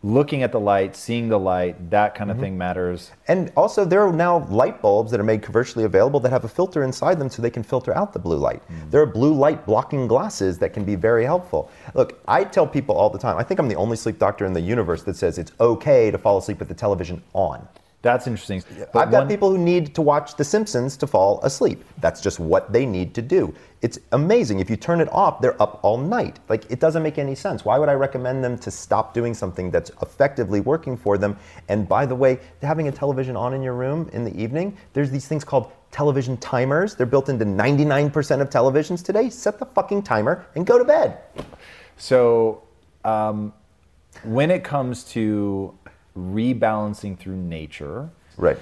[0.04, 2.44] looking at the light, seeing the light, that kind of mm-hmm.
[2.44, 3.10] thing matters.
[3.26, 6.48] And also, there are now light bulbs that are made commercially available that have a
[6.48, 8.62] filter inside them so they can filter out the blue light.
[8.68, 8.90] Mm.
[8.90, 11.70] There are blue light blocking glasses that can be very helpful.
[11.94, 14.52] Look, I tell people all the time, I think I'm the only sleep doctor in
[14.52, 17.66] the universe that says it's okay to fall asleep with the television on.
[18.04, 18.62] That's interesting.
[18.94, 21.82] I've got one- people who need to watch The Simpsons to fall asleep.
[22.00, 23.54] That's just what they need to do.
[23.80, 24.60] It's amazing.
[24.60, 26.38] If you turn it off, they're up all night.
[26.50, 27.64] Like, it doesn't make any sense.
[27.64, 31.38] Why would I recommend them to stop doing something that's effectively working for them?
[31.70, 35.10] And by the way, having a television on in your room in the evening, there's
[35.10, 36.94] these things called television timers.
[36.94, 39.30] They're built into 99% of televisions today.
[39.30, 41.18] Set the fucking timer and go to bed.
[41.96, 42.62] So,
[43.02, 43.54] um,
[44.24, 45.74] when it comes to
[46.16, 48.58] rebalancing through nature, Right.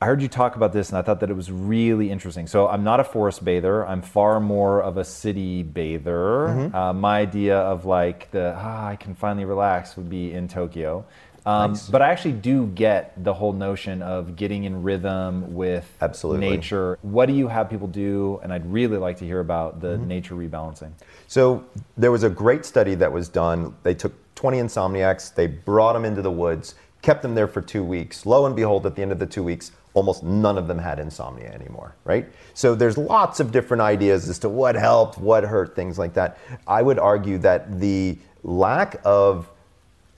[0.00, 2.48] I heard you talk about this and I thought that it was really interesting.
[2.48, 6.48] So, I'm not a forest bather, I'm far more of a city bather.
[6.74, 11.04] Uh, my idea of like the, ah, I can finally relax would be in Tokyo.
[11.44, 16.50] Um, But I actually do get the whole notion of getting in rhythm with Absolutely.
[16.50, 16.98] nature.
[17.02, 18.40] What do you have people do?
[18.42, 20.92] And I'd really like to hear about the nature rebalancing.
[21.26, 21.64] So
[21.96, 23.74] there was a great study that was done.
[23.82, 27.84] They took 20 insomniacs, they brought them into the woods, kept them there for two
[27.84, 28.24] weeks.
[28.24, 30.98] Lo and behold, at the end of the two weeks, almost none of them had
[30.98, 32.26] insomnia anymore, right?
[32.54, 36.38] So there's lots of different ideas as to what helped, what hurt, things like that.
[36.66, 39.48] I would argue that the lack of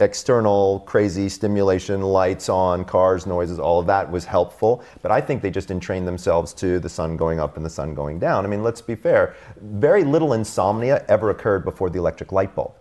[0.00, 4.82] external crazy stimulation, lights on, cars, noises, all of that was helpful.
[5.02, 7.94] But I think they just entrained themselves to the sun going up and the sun
[7.94, 8.44] going down.
[8.44, 9.36] I mean, let's be fair.
[9.60, 12.72] Very little insomnia ever occurred before the electric light bulb.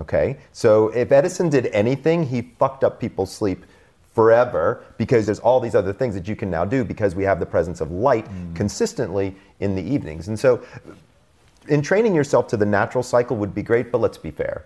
[0.00, 0.38] Okay?
[0.52, 3.64] So if Edison did anything, he fucked up people's sleep
[4.14, 7.38] forever because there's all these other things that you can now do because we have
[7.38, 8.56] the presence of light mm.
[8.56, 10.28] consistently in the evenings.
[10.28, 10.64] And so
[11.68, 14.64] in training yourself to the natural cycle would be great, but let's be fair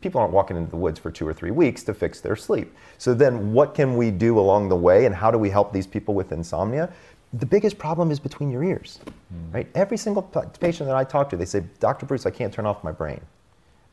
[0.00, 2.74] people aren't walking into the woods for two or three weeks to fix their sleep.
[2.98, 5.86] So then what can we do along the way and how do we help these
[5.86, 6.92] people with insomnia?
[7.34, 9.54] The biggest problem is between your ears, hmm.
[9.54, 9.68] right?
[9.74, 12.06] Every single patient that I talk to, they say, Dr.
[12.06, 13.20] Bruce, I can't turn off my brain,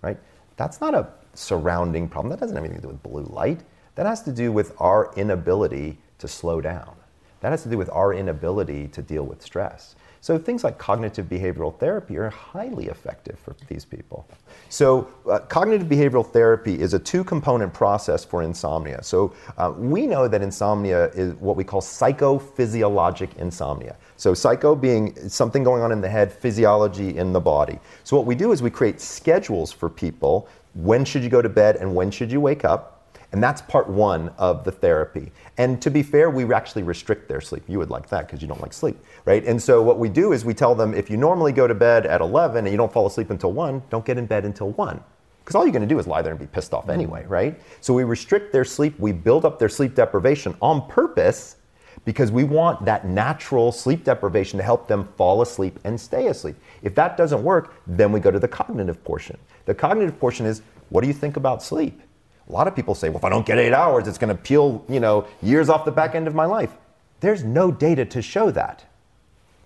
[0.01, 0.17] right?
[0.57, 2.29] That's not a surrounding problem.
[2.29, 3.61] That doesn't have anything to do with blue light.
[3.95, 6.95] That has to do with our inability to slow down.
[7.41, 9.95] That has to do with our inability to deal with stress.
[10.21, 14.27] So things like cognitive behavioral therapy are highly effective for these people.
[14.69, 19.01] So uh, cognitive behavioral therapy is a two-component process for insomnia.
[19.01, 23.95] So uh, we know that insomnia is what we call psychophysiologic insomnia.
[24.17, 27.79] So psycho being something going on in the head, physiology in the body.
[28.03, 30.49] So what we do is we create schedules for people.
[30.75, 32.97] When should you go to bed and when should you wake up?
[33.32, 35.32] And that's part one of the therapy.
[35.59, 37.63] And to be fair, we actually restrict their sleep.
[37.67, 39.45] You would like that because you don't like sleep, right?
[39.45, 42.05] And so what we do is we tell them if you normally go to bed
[42.05, 45.03] at 11 and you don't fall asleep until 1, don't get in bed until 1.
[45.39, 46.91] Because all you're going to do is lie there and be pissed off mm-hmm.
[46.91, 47.59] anyway, right?
[47.81, 51.57] So we restrict their sleep, we build up their sleep deprivation on purpose
[52.05, 56.55] because we want that natural sleep deprivation to help them fall asleep and stay asleep.
[56.83, 59.37] If that doesn't work, then we go to the cognitive portion.
[59.65, 62.01] The cognitive portion is what do you think about sleep?
[62.49, 64.41] A lot of people say, well, if I don't get eight hours, it's going to
[64.41, 66.71] peel, you know, years off the back end of my life.
[67.19, 68.85] There's no data to show that.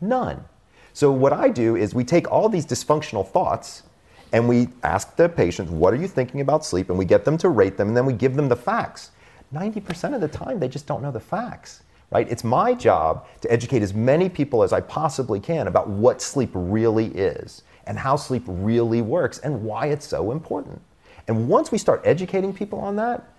[0.02, 0.44] None.
[0.92, 3.84] So what I do is we take all these dysfunctional thoughts
[4.34, 6.90] and we ask the patients, what are you thinking about sleep?
[6.90, 9.12] And we get them to rate them and then we give them the facts.
[9.54, 11.84] 90% of the time, they just don't know the facts.
[12.12, 12.30] Right?
[12.30, 16.52] It's my job to educate as many people as I possibly can about what sleep
[16.54, 20.80] really is and how sleep really works and why it's so important.
[21.28, 23.30] And once we start educating people on that,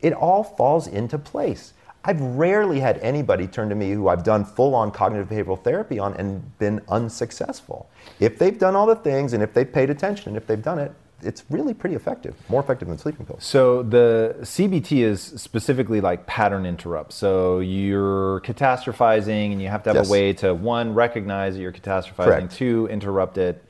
[0.00, 1.72] it all falls into place.
[2.04, 5.98] I've rarely had anybody turn to me who I've done full on cognitive behavioral therapy
[5.98, 7.90] on and been unsuccessful.
[8.20, 10.78] If they've done all the things and if they've paid attention and if they've done
[10.78, 13.44] it, it's really pretty effective, more effective than sleeping pills.
[13.44, 17.12] So the CBT is specifically like pattern interrupt.
[17.12, 20.08] So you're catastrophizing and you have to have yes.
[20.08, 22.52] a way to one recognize that you're catastrophizing, Correct.
[22.52, 23.64] two interrupt it.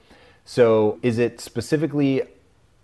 [0.44, 2.22] So is it specifically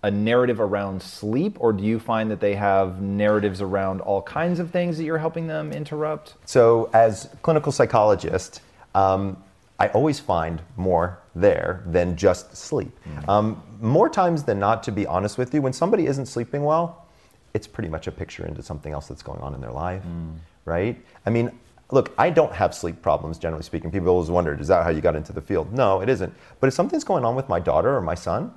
[0.05, 4.61] a narrative around sleep, or do you find that they have narratives around all kinds
[4.61, 6.35] of things that you're helping them interrupt?
[6.45, 8.61] So, as clinical psychologist,
[8.95, 9.43] um,
[9.79, 12.93] I always find more there than just sleep.
[13.09, 13.29] Mm.
[13.31, 17.07] Um, more times than not, to be honest with you, when somebody isn't sleeping well,
[17.55, 20.35] it's pretty much a picture into something else that's going on in their life, mm.
[20.67, 21.03] right?
[21.25, 21.51] I mean,
[21.91, 23.91] look, I don't have sleep problems, generally speaking.
[23.91, 25.73] People always wondered, is that how you got into the field?
[25.73, 26.35] No, it isn't.
[26.61, 28.53] But if something's going on with my daughter or my son,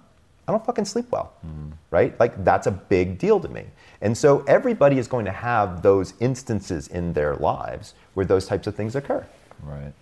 [0.48, 1.72] I don't fucking sleep well, mm.
[1.92, 2.18] right?
[2.20, 3.66] Like that's a big deal to me.
[4.02, 8.68] And so everybody is going to have those instances in their lives where those types
[8.68, 9.26] of things occur.
[9.64, 9.94] Right.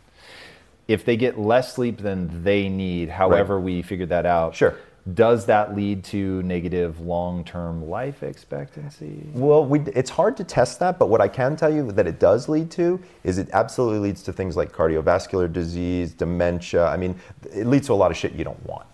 [0.87, 3.63] If they get less sleep than they need, however right.
[3.63, 4.77] we figured that out, sure.
[5.13, 9.21] Does that lead to negative long-term life expectancy?
[9.33, 12.19] Well, we, it's hard to test that, but what I can tell you that it
[12.19, 16.87] does lead to is it absolutely leads to things like cardiovascular disease, dementia.
[16.87, 17.15] I mean,
[17.53, 18.87] it leads to a lot of shit you don't want.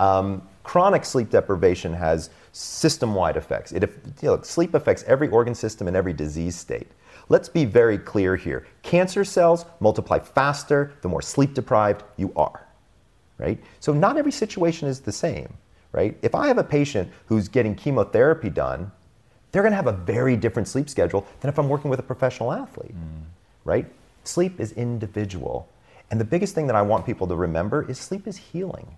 [0.00, 3.70] Um, Chronic sleep deprivation has system wide effects.
[3.72, 3.82] It,
[4.22, 6.88] you know, sleep affects every organ system and every disease state.
[7.28, 8.66] Let's be very clear here.
[8.82, 12.66] Cancer cells multiply faster the more sleep deprived you are.
[13.38, 13.62] Right?
[13.80, 15.52] So not every situation is the same,
[15.92, 16.16] right?
[16.22, 18.90] If I have a patient who's getting chemotherapy done,
[19.52, 22.04] they're going to have a very different sleep schedule than if I'm working with a
[22.04, 22.94] professional athlete.
[22.94, 23.24] Mm.
[23.64, 23.86] Right?
[24.24, 25.68] Sleep is individual.
[26.10, 28.96] And the biggest thing that I want people to remember is sleep is healing.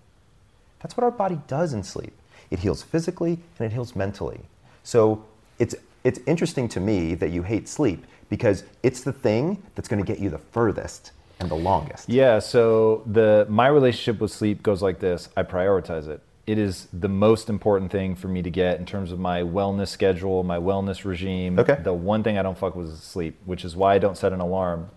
[0.86, 2.12] That's what our body does in sleep.
[2.48, 4.42] It heals physically and it heals mentally.
[4.84, 5.24] So
[5.58, 10.00] it's, it's interesting to me that you hate sleep because it's the thing that's going
[10.00, 12.08] to get you the furthest and the longest.
[12.08, 15.28] Yeah, so the my relationship with sleep goes like this.
[15.36, 16.22] I prioritize it.
[16.46, 19.88] It is the most important thing for me to get in terms of my wellness
[19.88, 21.58] schedule, my wellness regime.
[21.58, 21.80] Okay.
[21.82, 24.32] The one thing I don't fuck with is sleep, which is why I don't set
[24.32, 24.88] an alarm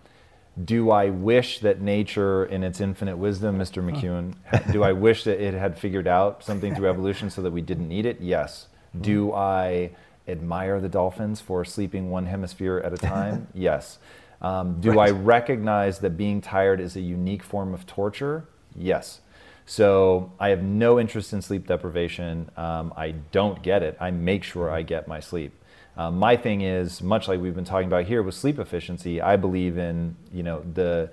[0.64, 3.82] do I wish that nature, in its infinite wisdom, Mr.
[3.84, 4.34] McKeown,
[4.72, 7.88] do I wish that it had figured out something through evolution so that we didn't
[7.88, 8.20] need it?
[8.20, 8.66] Yes.
[9.00, 9.90] Do I
[10.26, 13.48] admire the dolphins for sleeping one hemisphere at a time?
[13.54, 13.98] yes.
[14.42, 15.08] Um, do right.
[15.08, 18.48] I recognize that being tired is a unique form of torture?
[18.74, 19.20] Yes.
[19.66, 22.50] So I have no interest in sleep deprivation.
[22.56, 23.96] Um, I don't get it.
[24.00, 25.52] I make sure I get my sleep.
[26.00, 29.36] Um, my thing is, much like we've been talking about here with sleep efficiency, I
[29.36, 31.10] believe in you know the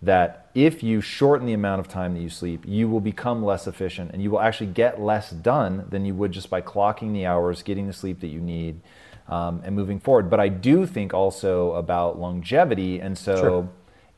[0.00, 3.66] that if you shorten the amount of time that you sleep, you will become less
[3.66, 7.26] efficient and you will actually get less done than you would just by clocking the
[7.26, 8.80] hours, getting the sleep that you need,
[9.28, 10.30] um, and moving forward.
[10.30, 13.36] But I do think also about longevity, and so.
[13.36, 13.68] Sure.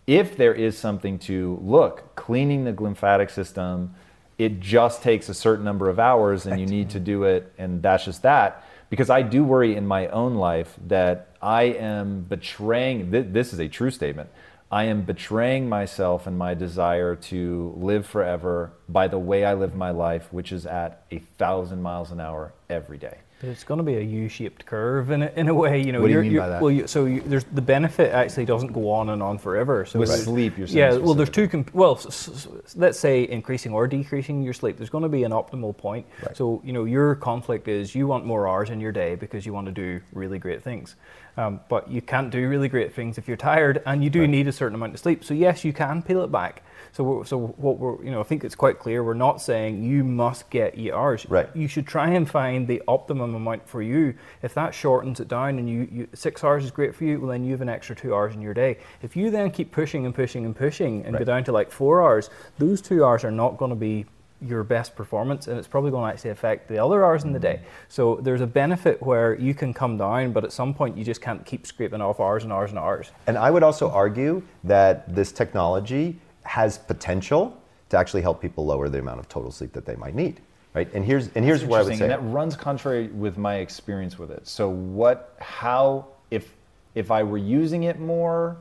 [0.04, 3.94] If there is something to look, cleaning the lymphatic system,
[4.36, 7.80] it just takes a certain number of hours and you need to do it, and
[7.80, 13.10] that's just that because I do worry in my own life that I am betraying.
[13.10, 14.28] Th- this is a true statement.
[14.70, 19.74] I am betraying myself and my desire to live forever by the way I live
[19.74, 23.20] my life, which is at a thousand miles an hour every day.
[23.44, 26.00] It's going to be a U-shaped curve in a, in a way, you know.
[26.00, 26.62] What do you mean by that?
[26.62, 29.84] Well, you, so you, there's the benefit actually doesn't go on and on forever.
[29.84, 30.96] So With there's- sleep, you're saying yeah.
[30.98, 31.48] Well, there's two.
[31.48, 34.76] Comp- well, s- s- s- let's say increasing or decreasing your sleep.
[34.76, 36.06] There's going to be an optimal point.
[36.24, 36.36] Right.
[36.36, 39.52] So you know your conflict is you want more hours in your day because you
[39.52, 40.94] want to do really great things.
[41.36, 44.46] Um, but you can't do really great things if you're tired, and you do need
[44.46, 45.24] a certain amount of sleep.
[45.24, 46.62] So yes, you can peel it back.
[46.92, 49.02] So, we're, so what we're, you know, I think it's quite clear.
[49.04, 51.26] We're not saying you must get eight hours.
[51.28, 51.48] Right.
[51.54, 54.14] You should try and find the optimum amount for you.
[54.42, 57.30] If that shortens it down, and you, you six hours is great for you, well
[57.30, 58.78] then you have an extra two hours in your day.
[59.02, 62.02] If you then keep pushing and pushing and pushing and go down to like four
[62.02, 64.06] hours, those two hours are not going to be
[64.42, 67.38] your best performance and it's probably going to actually affect the other hours in the
[67.38, 67.54] day.
[67.54, 67.66] Mm-hmm.
[67.88, 71.20] So there's a benefit where you can come down, but at some point you just
[71.20, 73.10] can't keep scraping off hours and hours and hours.
[73.26, 77.56] And I would also argue that this technology has potential
[77.90, 80.40] to actually help people lower the amount of total sleep that they might need.
[80.74, 80.92] Right?
[80.94, 82.04] And here's and here's what I would say.
[82.04, 84.46] And that runs contrary with my experience with it.
[84.48, 85.36] So what?
[85.40, 86.06] How?
[86.30, 86.54] If
[86.94, 88.56] if I were using it more,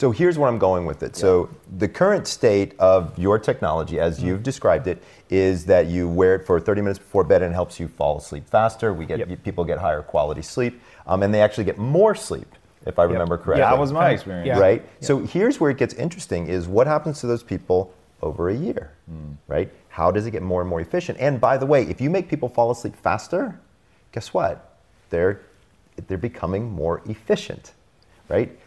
[0.00, 1.14] So here's where I'm going with it.
[1.16, 1.48] So
[1.78, 4.24] the current state of your technology, as Mm.
[4.24, 5.00] you've described it,
[5.30, 8.18] is that you wear it for 30 minutes before bed and it helps you fall
[8.18, 8.92] asleep faster.
[8.92, 9.44] We get Yep.
[9.44, 12.48] people get higher quality sleep, um, and they actually get more sleep,
[12.86, 13.62] if I remember correctly.
[13.62, 14.46] that was my experience.
[14.46, 14.58] Yeah.
[14.58, 14.84] Right.
[15.00, 18.90] So here's where it gets interesting: is what happens to those people over a year,
[19.08, 19.32] Hmm.
[19.48, 19.70] right?
[19.88, 21.18] How does it get more and more efficient?
[21.20, 23.58] And by the way, if you make people fall asleep faster,
[24.12, 24.76] guess what?
[25.10, 25.40] They're
[26.08, 27.72] they're becoming more efficient,
[28.28, 28.58] right?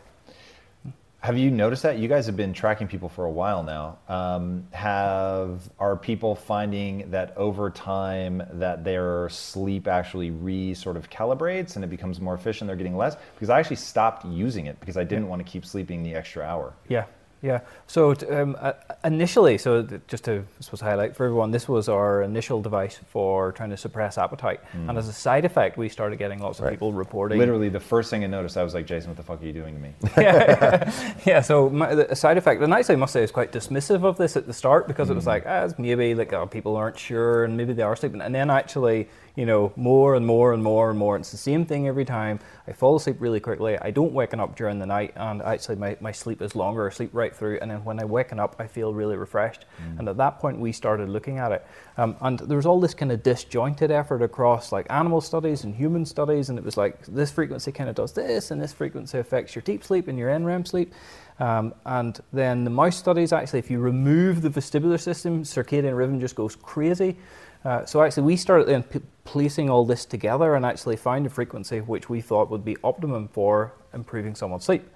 [1.20, 1.98] Have you noticed that?
[1.98, 3.98] You guys have been tracking people for a while now.
[4.08, 11.10] Um, have are people finding that over time that their sleep actually re sort of
[11.10, 12.68] calibrates and it becomes more efficient?
[12.68, 15.66] They're getting less because I actually stopped using it because I didn't want to keep
[15.66, 16.74] sleeping the extra hour.
[16.88, 17.06] Yeah,
[17.42, 17.60] yeah.
[17.88, 18.74] So um, uh,
[19.04, 23.52] initially, so just to I suppose highlight for everyone, this was our initial device for
[23.52, 26.72] trying to suppress appetite, and as a side effect, we started getting lots of Right.
[26.74, 27.38] people reporting.
[27.40, 29.54] Literally, the first thing I noticed, I was like, Jason, what the fuck are you
[29.54, 29.94] doing to me?
[30.18, 30.92] yeah,
[31.26, 31.42] Yeah.
[31.42, 34.18] so my, the side effect, and actually I must say I was quite dismissive of
[34.18, 37.44] this at the start because it was like, ah, maybe like oh, people aren't sure
[37.46, 38.22] and maybe they are sleeping.
[38.22, 39.08] And then actually,
[39.38, 41.16] you know, more and more and more and more.
[41.16, 42.40] It's the same thing every time.
[42.68, 43.78] I fall asleep really quickly.
[43.78, 46.88] I don't waken up during the night and actually my, my sleep is longer.
[46.88, 47.60] I sleep right through.
[47.62, 49.66] And then when I waken up, I feel really refreshed.
[50.00, 51.68] And at that point, we started looking at it.
[51.98, 55.76] Um, and there was all this kind of disjointed effort across like animal studies and
[55.76, 56.50] human studies.
[56.50, 59.62] And it was like, this frequency kind of does this and this frequency affects your
[59.62, 60.96] deep sleep and your NREM sleep.
[61.40, 66.20] Um, and then the mouse studies, actually, if you remove the vestibular system, circadian rhythm
[66.20, 67.18] just goes crazy.
[67.66, 71.30] Uh, so actually, we started then p- placing all this together and actually found a
[71.30, 74.88] frequency which we thought would be optimum for improving someone's sleep.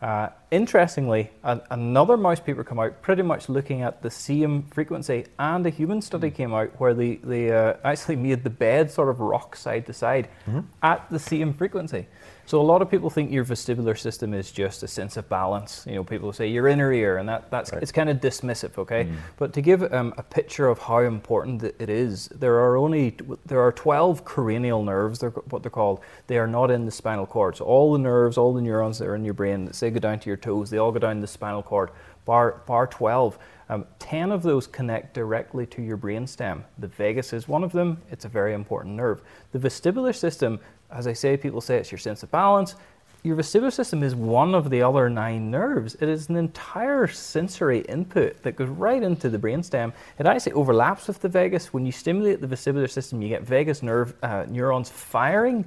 [0.00, 5.24] Uh, interestingly, a- another mouse paper came out pretty much looking at the same frequency,
[5.38, 9.08] and a human study came out where they, they uh, actually made the bed sort
[9.08, 10.28] of rock side to side
[10.82, 12.06] at the same frequency.
[12.44, 15.84] So a lot of people think your vestibular system is just a sense of balance.
[15.86, 19.08] You know, people say your inner ear, and that, that's it's kind of dismissive, okay?
[19.36, 23.16] But to give um, a picture of how important it is, there are only
[23.46, 25.20] there are 12 cranial nerves.
[25.20, 26.00] They're what they're called.
[26.26, 27.56] They are not in the spinal cord.
[27.56, 30.00] So all the nerves, all the neurons that are in your brain, that say go
[30.00, 31.90] down to your toes, they all go down the spinal cord.
[32.24, 33.38] Bar bar 12.
[33.68, 36.64] Um, 10 of those connect directly to your brainstem.
[36.76, 38.02] The vagus is one of them.
[38.10, 39.22] It's a very important nerve.
[39.52, 40.60] The vestibular system,
[40.92, 42.74] as I say, people say it's your sense of balance.
[43.24, 45.94] Your vestibular system is one of the other nine nerves.
[46.00, 49.92] It is an entire sensory input that goes right into the brainstem.
[50.18, 51.72] It actually overlaps with the vagus.
[51.72, 55.64] When you stimulate the vestibular system, you get vagus nerve uh, neurons firing.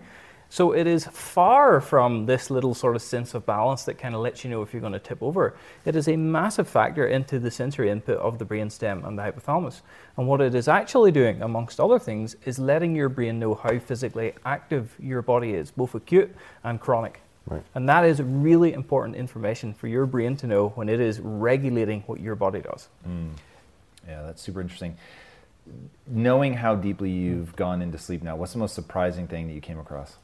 [0.49, 4.21] So it is far from this little sort of sense of balance that kind of
[4.21, 5.55] lets you know if you're going to tip over.
[5.85, 9.81] It is a massive factor into the sensory input of the brainstem and the hypothalamus.
[10.17, 13.79] And what it is actually doing, amongst other things, is letting your brain know how
[13.79, 16.33] physically active your body is, both acute
[16.63, 17.21] and chronic.
[17.47, 17.63] Right.
[17.75, 22.01] And that is really important information for your brain to know when it is regulating
[22.07, 22.87] what your body does.
[23.07, 23.31] Mm.
[24.07, 24.97] Yeah, that's super interesting.
[26.07, 29.61] Knowing how deeply you've gone into sleep now, what's the most surprising thing that you
[29.61, 30.17] came across?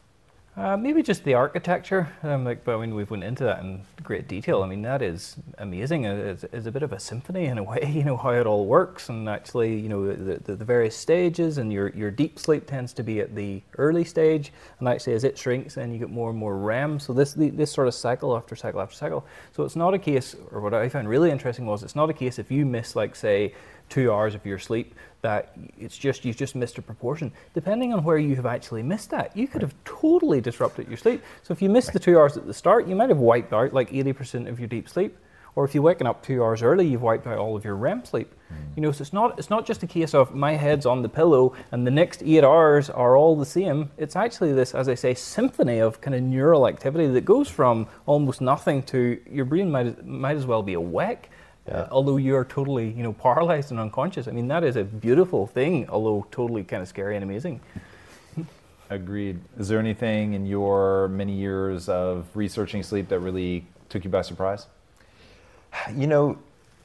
[0.58, 2.12] Uh, maybe just the architecture.
[2.24, 4.64] Um, like, but I mean, we've went into that in great detail.
[4.64, 6.04] I mean, that is amazing.
[6.04, 7.80] It's, it's a bit of a symphony in a way.
[8.02, 11.58] You know how it all works, and actually, you know, the, the, the various stages.
[11.58, 15.24] And your your deep sleep tends to be at the early stage, and actually, as
[15.24, 17.00] it shrinks, then you get more and more REM.
[17.00, 19.26] So this this sort of cycle after cycle after cycle.
[19.56, 22.14] So it's not a case, or what I found really interesting was, it's not a
[22.14, 23.54] case if you miss, like, say,
[23.92, 28.04] two hours of your sleep that it's just you've just missed a proportion depending on
[28.04, 31.62] where you have actually missed that you could have totally disrupted your sleep so if
[31.62, 34.48] you missed the two hours at the start you might have wiped out like 80%
[34.48, 35.16] of your deep sleep
[35.56, 38.06] Or if you're waking up two hours early, you've wiped out all of your REM
[38.06, 38.34] sleep.
[38.52, 38.56] Mm.
[38.76, 41.10] You know, so it's not it's not just a case of my head's on the
[41.10, 43.92] pillow and the next eight hours are all the same.
[43.98, 47.88] It's actually this, as I say, symphony of kind of neural activity that goes from
[48.06, 51.30] almost nothing to your brain might might as well be awake.
[51.72, 54.28] Uh, although you're totally, you know, paralyzed and unconscious.
[54.28, 57.62] I mean, that is a beautiful thing, although totally kind of scary and amazing.
[58.90, 59.40] Agreed.
[59.58, 64.22] Is there anything in your many years of researching sleep that really took you by
[64.22, 64.68] surprise?
[65.96, 66.38] You know,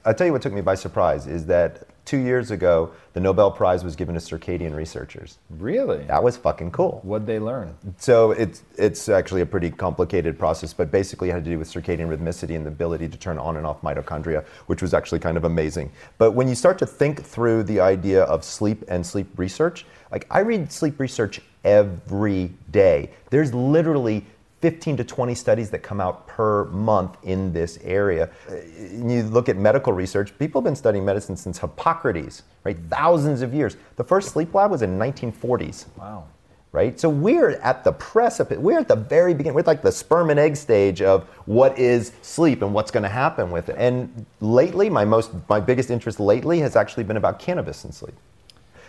[0.05, 3.51] I'll tell you what took me by surprise is that two years ago, the Nobel
[3.51, 5.39] Prize was given to circadian researchers.
[5.51, 6.05] Really?
[6.05, 7.01] That was fucking cool.
[7.03, 7.77] What'd they learn?
[7.99, 11.71] So it's it's actually a pretty complicated process, but basically it had to do with
[11.71, 15.37] circadian rhythmicity and the ability to turn on and off mitochondria, which was actually kind
[15.37, 15.91] of amazing.
[16.17, 20.27] But when you start to think through the idea of sleep and sleep research, like
[20.31, 23.11] I read sleep research every day.
[23.31, 24.25] There's literally
[24.67, 28.29] 15 to 20 studies that come out per month in this area.
[28.51, 32.77] You look at medical research, people have been studying medicine since Hippocrates, right?
[32.91, 33.77] Thousands of years.
[33.95, 36.25] The first sleep lab was in 1940s Wow.
[36.73, 36.99] right?
[36.99, 40.41] So we're at the precipice, we're at the very beginning, we're like the sperm and
[40.41, 43.77] egg stage of what is sleep and what's going to happen with it.
[43.79, 48.17] And lately, my most, my biggest interest lately has actually been about cannabis and sleep.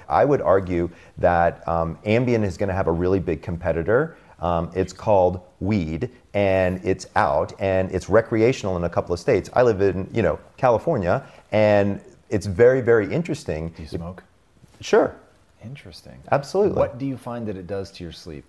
[0.09, 4.17] I would argue that um, Ambien is going to have a really big competitor.
[4.39, 9.49] Um, it's called weed, and it's out, and it's recreational in a couple of states.
[9.53, 13.69] I live in, you know, California, and it's very, very interesting.
[13.69, 14.23] Do you smoke?
[14.79, 15.15] Sure,
[15.63, 16.21] Interesting.
[16.31, 16.77] Absolutely.
[16.77, 18.45] What do you find that it does to your sleep?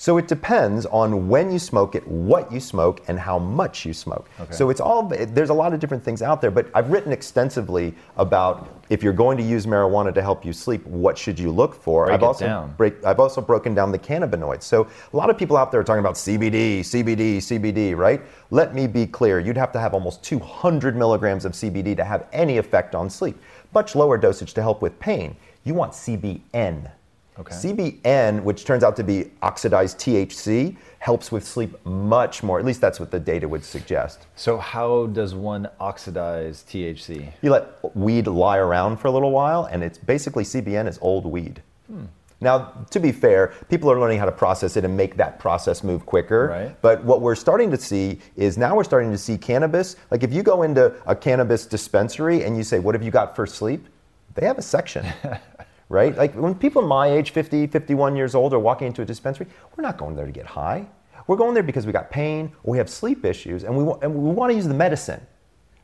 [0.00, 3.92] So it depends on when you smoke it, what you smoke, and how much you
[3.92, 4.30] smoke.
[4.38, 4.54] Okay.
[4.54, 7.96] So it's all there's a lot of different things out there, but I've written extensively
[8.16, 11.74] about if you're going to use marijuana to help you sleep, what should you look
[11.74, 12.06] for?
[12.06, 12.74] Break I've also down.
[12.76, 14.62] break I've also broken down the cannabinoids.
[14.62, 18.22] So a lot of people out there are talking about CBD, CBD, CBD, right?
[18.52, 19.40] Let me be clear.
[19.40, 23.36] You'd have to have almost 200 milligrams of CBD to have any effect on sleep.
[23.74, 25.34] Much lower dosage to help with pain.
[25.64, 26.92] You want CBN.
[27.38, 27.54] Okay.
[27.54, 32.58] CBN, which turns out to be oxidized THC, helps with sleep much more.
[32.58, 34.26] At least that's what the data would suggest.
[34.34, 37.32] So, how does one oxidize THC?
[37.42, 41.26] You let weed lie around for a little while, and it's basically CBN is old
[41.26, 41.62] weed.
[41.86, 42.06] Hmm.
[42.40, 45.82] Now, to be fair, people are learning how to process it and make that process
[45.82, 46.48] move quicker.
[46.48, 46.82] Right.
[46.82, 49.96] But what we're starting to see is now we're starting to see cannabis.
[50.12, 53.34] Like if you go into a cannabis dispensary and you say, What have you got
[53.34, 53.86] for sleep?
[54.34, 55.04] They have a section.
[55.88, 56.16] right?
[56.16, 59.82] Like when people my age, 50, 51 years old, are walking into a dispensary, we're
[59.82, 60.86] not going there to get high.
[61.26, 63.98] We're going there because we got pain or we have sleep issues and we, wa-
[64.02, 65.20] and we want to use the medicine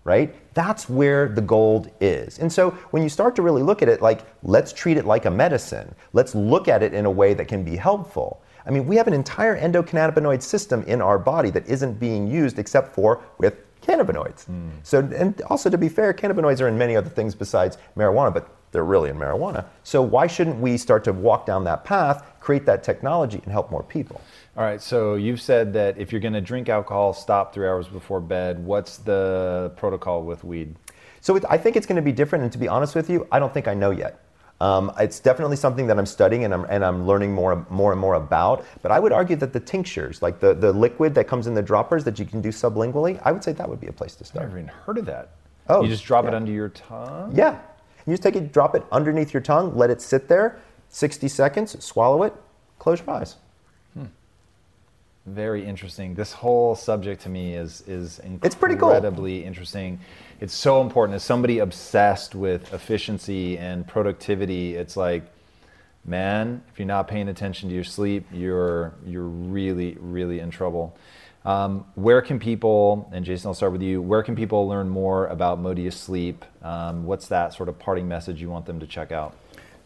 [0.05, 0.34] right?
[0.52, 2.38] That's where the gold is.
[2.38, 5.24] And so when you start to really look at it, like, let's treat it like
[5.24, 5.94] a medicine.
[6.12, 8.42] Let's look at it in a way that can be helpful.
[8.66, 12.59] I mean, we have an entire endocannabinoid system in our body that isn't being used
[12.59, 14.44] except for with cannabinoids.
[14.44, 14.68] Hmm.
[14.82, 18.48] So, and also to be fair, cannabinoids are in many other things besides marijuana, but
[18.74, 19.64] they're really in marijuana.
[19.84, 23.70] So why shouldn't we start to walk down that path, create that technology, and help
[23.70, 24.20] more people?
[24.56, 27.86] All right, so you've said that if you're going to drink alcohol, stop three hours
[27.86, 28.58] before bed.
[28.58, 30.74] What's the protocol with weed?
[31.20, 33.28] So it, I think it's going to be different, and to be honest with you,
[33.30, 34.20] I don't think I know yet.
[34.60, 38.00] Um, it's definitely something that I'm studying and I'm, and I'm learning more, more and
[38.00, 38.64] more about.
[38.82, 41.62] But I would argue that the tinctures, like the, the liquid that comes in the
[41.62, 44.24] droppers that you can do sublingually, I would say that would be a place to
[44.24, 44.46] start.
[44.46, 45.30] I've never even heard of that.
[45.68, 47.32] Oh, you just drop it under your tongue?
[47.36, 47.60] Yeah.
[48.07, 50.59] You just take it, drop it underneath your tongue, let it sit there,
[50.90, 52.34] 60 seconds, swallow it,
[52.78, 53.36] close your eyes.
[53.94, 54.05] Hmm.
[55.26, 56.14] Very interesting.
[56.14, 58.90] This whole subject to me is is It's pretty cool.
[58.90, 60.00] incredibly interesting.
[60.40, 61.16] It's so important.
[61.16, 65.22] As somebody obsessed with efficiency and productivity, it's like,
[66.05, 70.94] man, if you're not paying attention to your sleep, you're you're really really in trouble.
[71.45, 74.01] Um, where can people and Jason, I'll start with you.
[74.01, 76.45] Where can people learn more about Modius Sleep?
[76.62, 79.36] Um, what's that sort of parting message you want them to check out?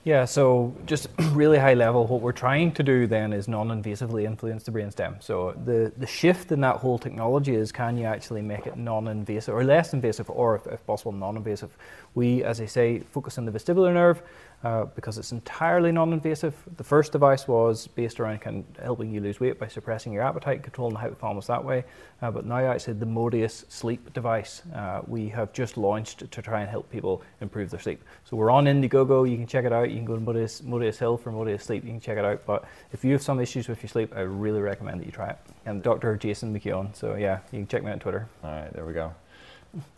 [0.04, 4.62] Yeah, so just really high level, what we're trying to do then is non-invasively influence
[4.62, 5.22] the brainstem.
[5.22, 9.52] So the, the shift in that whole technology is can you actually make it non-invasive
[9.52, 11.76] or less invasive or if, if possible non-invasive.
[12.14, 14.22] We, as I say, focus on the vestibular nerve
[14.64, 16.54] uh, because it's entirely non-invasive.
[16.76, 20.22] The first device was based around kind of helping you lose weight by suppressing your
[20.22, 21.84] appetite, controlling the hypothalamus that way.
[22.20, 26.60] Uh, but now actually the Modius sleep device uh, we have just launched to try
[26.60, 28.02] and help people improve their sleep.
[28.24, 29.30] So we're on Indiegogo.
[29.30, 29.90] You can check it out.
[29.90, 31.84] You can go to Modius, Modius Health for Modius Sleep.
[31.84, 32.44] You can check it out.
[32.44, 35.30] But if you have some issues with your sleep, I really recommend that you try
[35.30, 35.38] it.
[35.66, 36.16] And Dr.
[36.16, 36.94] Jason McKeown.
[36.96, 38.28] So yeah, you can check me out on Twitter.
[38.42, 39.12] All right, there we go.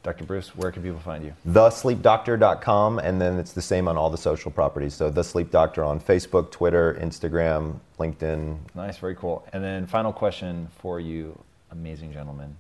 [0.03, 0.25] Dr.
[0.25, 1.33] Breus, where can people find you?
[1.49, 5.85] thesleepdoctor.com and then it's the same on all the social properties so the sleep doctor
[5.85, 9.47] on facebook twitter instagram linkedin Nice, very cool.
[9.53, 11.39] And then final question for you,
[11.71, 12.57] amazing gentlemen.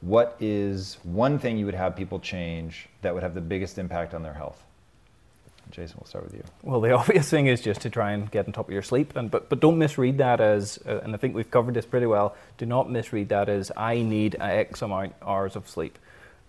[0.00, 4.12] what is one thing you would have people change that would have the biggest impact
[4.14, 4.62] on their health?
[5.70, 6.44] Jason, we'll start with you.
[6.62, 9.16] Well, the obvious thing is just to try and get on top of your sleep,
[9.16, 12.04] and but but don't misread that as, uh, and I think we've covered this pretty
[12.06, 12.36] well.
[12.58, 15.98] Do not misread that as I need X amount hours of sleep.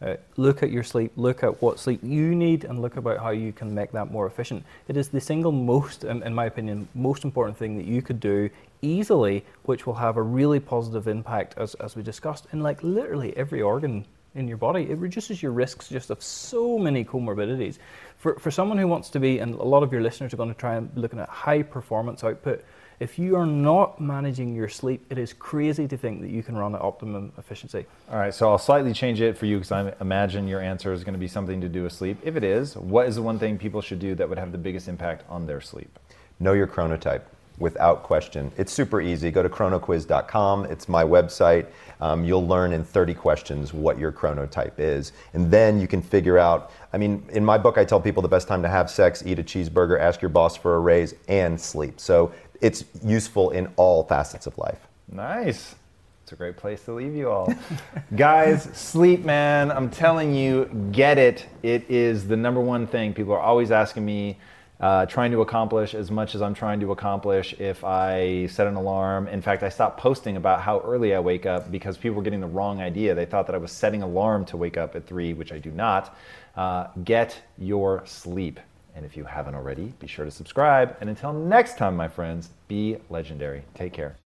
[0.01, 3.29] Uh, look at your sleep, look at what sleep you need, and look about how
[3.29, 4.63] you can make that more efficient.
[4.89, 8.19] It is the single most, in, in my opinion, most important thing that you could
[8.19, 8.49] do
[8.81, 13.35] easily, which will have a really positive impact, as, as we discussed, in like literally
[13.37, 14.83] every organ in your body.
[14.83, 17.77] It reduces your risks just of so many comorbidities.
[18.17, 20.53] For, for someone who wants to be, and a lot of your listeners are going
[20.53, 22.65] to try and looking at high performance output,
[22.99, 26.57] if you are not managing your sleep, it is crazy to think that you can
[26.57, 27.85] run at optimum efficiency.
[28.09, 31.03] All right, so I'll slightly change it for you because I imagine your answer is
[31.03, 32.17] going to be something to do with sleep.
[32.23, 34.57] If it is, what is the one thing people should do that would have the
[34.57, 35.99] biggest impact on their sleep?
[36.39, 37.23] Know your chronotype
[37.57, 38.51] without question.
[38.57, 39.31] It's super easy.
[39.31, 40.65] Go to chronoquiz.com.
[40.65, 41.67] It's my website.
[42.01, 45.13] Um, you'll learn in 30 questions what your chronotype is.
[45.33, 46.71] And then you can figure out.
[46.91, 49.39] I mean, in my book, I tell people the best time to have sex, eat
[49.39, 51.99] a cheeseburger, ask your boss for a raise, and sleep.
[51.99, 52.33] So
[52.65, 54.79] it's useful in all facets of life.
[55.07, 55.75] Nice.
[56.23, 57.53] It's a great place to leave you all.
[58.15, 59.71] Guys, sleep, man.
[59.71, 61.45] I'm telling you, get it.
[61.61, 63.13] It is the number one thing.
[63.13, 64.39] People are always asking me,
[64.79, 68.73] uh, trying to accomplish as much as I'm trying to accomplish if I set an
[68.73, 69.27] alarm.
[69.27, 72.41] In fact, I stopped posting about how early I wake up because people were getting
[72.41, 73.13] the wrong idea.
[73.13, 75.69] They thought that I was setting alarm to wake up at 3, which I do
[75.69, 76.17] not.
[76.55, 78.59] Uh, get your sleep.
[78.95, 80.95] And if you haven't already, be sure to subscribe.
[81.01, 83.63] And until next time, my friends, be legendary.
[83.73, 84.15] Take care.